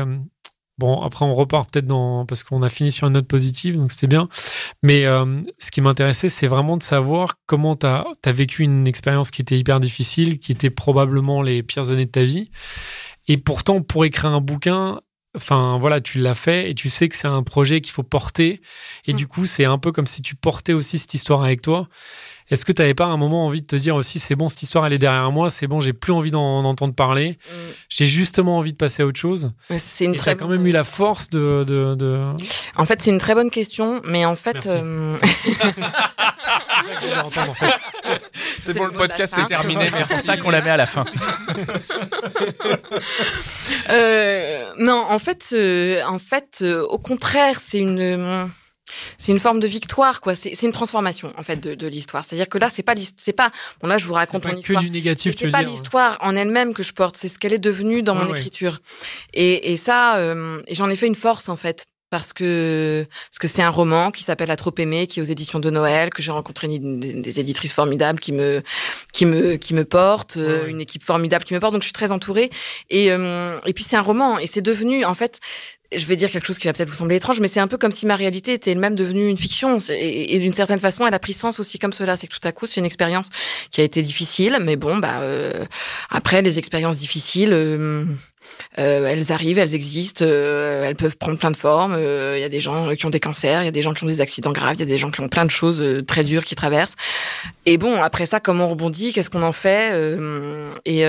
[0.78, 2.24] Bon, après, on repart peut-être dans.
[2.24, 4.28] Parce qu'on a fini sur une note positive, donc c'était bien.
[4.82, 9.30] Mais euh, ce qui m'intéressait, c'est vraiment de savoir comment tu as, vécu une expérience
[9.30, 12.50] qui était hyper difficile, qui était probablement les pires années de ta vie.
[13.26, 15.00] Et pourtant, pour écrire un bouquin,
[15.36, 18.60] enfin voilà, tu l'as fait et tu sais que c'est un projet qu'il faut porter.
[19.06, 19.16] Et mm.
[19.16, 21.88] du coup, c'est un peu comme si tu portais aussi cette histoire avec toi.
[22.50, 24.62] Est-ce que tu n'avais pas un moment envie de te dire aussi, c'est bon, cette
[24.62, 27.54] histoire, elle est derrière moi, c'est bon, j'ai plus envie d'en entendre parler, mm.
[27.88, 30.84] j'ai justement envie de passer à autre chose C'est une très quand même eu la
[30.84, 31.64] force de.
[31.64, 32.34] de,
[32.76, 34.66] En fait, c'est une très bonne question, mais en fait.
[34.66, 35.16] Euh,
[38.62, 41.04] c'est bon, le podcast c'est terminé, c'est pour ça qu'on la met à la fin.
[43.90, 48.50] euh, non, en fait, euh, en fait, euh, au contraire, c'est une
[49.16, 50.34] c'est une forme de victoire, quoi.
[50.34, 52.24] C'est une transformation en fait de, de l'histoire.
[52.24, 54.80] C'est-à-dire que là, c'est pas c'est pas bon là je vous raconte mon histoire.
[54.80, 55.34] Que du négatif.
[55.38, 58.34] C'est pas l'histoire en elle-même que je porte, c'est ce qu'elle est devenue dans mon
[58.34, 58.80] écriture.
[59.34, 63.48] Et, et ça, euh, j'en ai fait une force en fait parce que parce que
[63.48, 66.22] c'est un roman qui s'appelle À trop aimer, qui est aux éditions de Noël, que
[66.22, 68.62] j'ai rencontré des, des, éditrices formidables qui me
[69.12, 71.92] qui me qui me portent, euh, une équipe formidable qui me porte, donc je suis
[71.92, 72.50] très entourée.
[72.90, 75.38] Et euh, et puis c'est un roman et c'est devenu en fait
[75.94, 77.78] je vais dire quelque chose qui va peut-être vous sembler étrange, mais c'est un peu
[77.78, 79.78] comme si ma réalité était elle-même devenue une fiction.
[79.88, 82.16] Et, d'une certaine façon, elle a pris sens aussi comme cela.
[82.16, 83.30] C'est que tout à coup, c'est une expérience
[83.70, 85.64] qui a été difficile, mais bon, bah euh,
[86.10, 87.52] après les expériences difficiles.
[87.52, 88.04] Euh,
[88.78, 91.94] euh, elles arrivent, elles existent, euh, elles peuvent prendre plein de formes.
[91.96, 93.94] Euh, Il y a des gens qui ont des cancers, il y a des gens
[93.94, 95.82] qui ont des accidents graves, il y a des gens qui ont plein de choses
[96.06, 96.94] très dures qui traversent.
[97.66, 99.92] Et bon, après ça, comment on rebondit Qu'est-ce qu'on en fait
[100.84, 101.08] et, et,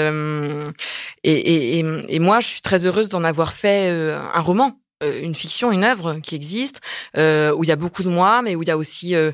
[1.23, 4.77] et, et, moi, je suis très heureuse d'en avoir fait un roman.
[5.01, 6.81] Euh, une fiction, une œuvre qui existe,
[7.15, 9.31] euh, où il y a beaucoup de moi, mais où il y a aussi euh,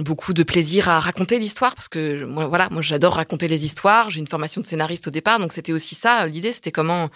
[0.00, 4.10] beaucoup de plaisir à raconter l'histoire, parce que voilà, moi j'adore raconter les histoires.
[4.10, 6.26] J'ai une formation de scénariste au départ, donc c'était aussi ça.
[6.26, 7.10] L'idée, c'était comment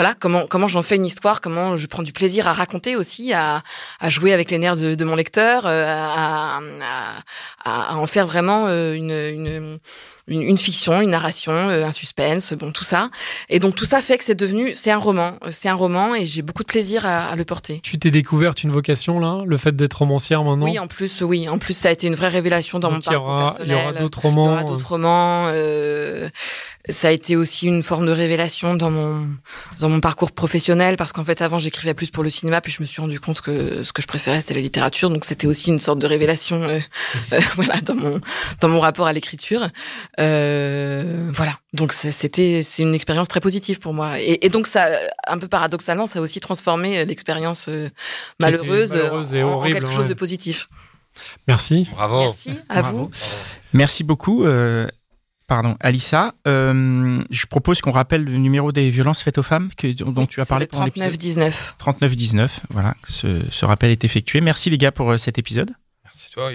[0.00, 3.34] voilà comment comment j'en fais une histoire, comment je prends du plaisir à raconter aussi,
[3.34, 3.62] à,
[4.00, 6.60] à jouer avec les nerfs de, de mon lecteur, à, à,
[7.66, 9.78] à, en faire vraiment une, une
[10.28, 13.10] une, une, fiction, une narration, euh, un suspense, bon tout ça.
[13.48, 16.24] Et donc tout ça fait que c'est devenu, c'est un roman, c'est un roman et
[16.24, 17.80] j'ai beaucoup de plaisir à, à le porter.
[17.82, 20.66] Tu t'es découverte une vocation là, le fait d'être romancière maintenant?
[20.66, 23.02] Oui, en plus, oui, en plus ça a été une vraie révélation dans donc mon
[23.02, 23.68] parcours aura, personnel.
[23.68, 24.44] Il y aura d'autres romans.
[24.44, 25.46] Il y aura d'autres romans.
[25.48, 26.28] Euh,
[26.88, 29.28] ça a été aussi une forme de révélation dans mon
[29.80, 32.80] dans mon parcours professionnel parce qu'en fait avant j'écrivais plus pour le cinéma puis je
[32.80, 35.68] me suis rendu compte que ce que je préférais c'était la littérature donc c'était aussi
[35.68, 36.80] une sorte de révélation euh,
[37.34, 38.20] euh, voilà dans mon
[38.60, 39.68] dans mon rapport à l'écriture
[40.18, 44.88] euh, voilà donc c'était c'est une expérience très positive pour moi et, et, donc ça
[45.26, 47.68] un peu paradoxalement ça a aussi transformé l'expérience
[48.40, 49.96] malheureuse, malheureuse et en, horrible, en quelque ouais.
[49.96, 50.68] chose de positif
[51.48, 51.88] Merci.
[51.92, 52.20] Bravo.
[52.20, 52.98] merci à Bravo.
[52.98, 53.10] vous
[53.72, 54.44] Merci beaucoup.
[54.44, 54.86] euh,
[55.50, 59.88] Pardon, Alissa, euh, je propose qu'on rappelle le numéro des violences faites aux femmes que,
[59.88, 61.52] dont tu as parlé C'est pendant le l'épisode.
[61.78, 62.48] 39 19 39-19.
[62.70, 64.40] Voilà, ce, ce rappel est effectué.
[64.40, 65.72] Merci les gars pour euh, cet épisode.
[66.04, 66.52] Merci toi.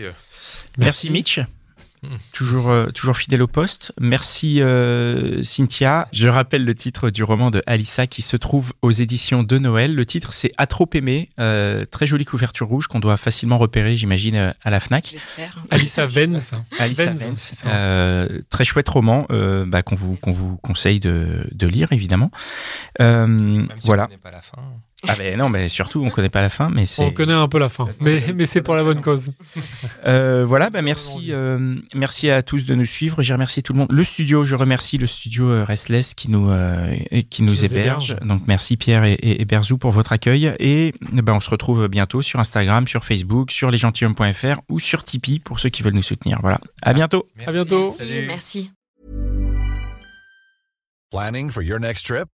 [0.78, 1.42] Merci, Mitch.
[2.34, 3.92] Toujours, euh, toujours fidèle au poste.
[4.00, 6.08] Merci euh, Cynthia.
[6.12, 9.94] Je rappelle le titre du roman de Alissa qui se trouve aux éditions de Noël.
[9.96, 11.30] Le titre c'est À trop aimer.
[11.40, 15.10] Euh, très jolie couverture rouge qu'on doit facilement repérer, j'imagine, euh, à la Fnac.
[15.12, 16.52] j'espère Alissa Venz.
[16.80, 17.14] Alissa.
[17.66, 22.32] Euh, très chouette roman euh, bah, qu'on vous, qu'on vous conseille de, de lire évidemment.
[23.02, 24.08] Euh, Même si voilà.
[24.12, 24.62] on pas la fin.
[25.08, 27.04] Ah ben non, mais surtout on connaît pas la fin, mais c'est.
[27.04, 29.34] On connaît un peu la fin, mais, mais c'est pour la bonne cause.
[30.06, 33.22] Euh, voilà, bah merci, euh, merci à tous de nous suivre.
[33.22, 33.92] J'ai remercié tout le monde.
[33.92, 36.96] Le studio, je remercie le studio euh, Restless qui nous euh,
[37.30, 38.12] qui nous héberge.
[38.12, 38.28] héberge.
[38.28, 40.54] Donc merci Pierre et, et, et Berzou pour votre accueil.
[40.60, 45.40] Et ben on se retrouve bientôt sur Instagram, sur Facebook, sur lesgentilhommes.fr ou sur Tipeee
[45.40, 46.40] pour ceux qui veulent nous soutenir.
[46.42, 46.60] Voilà.
[46.82, 47.26] À bientôt.
[47.36, 47.50] Merci.
[47.50, 47.86] À bientôt.
[47.86, 48.28] merci Salut.
[48.28, 48.72] merci
[51.12, 52.28] Planning for your next trip?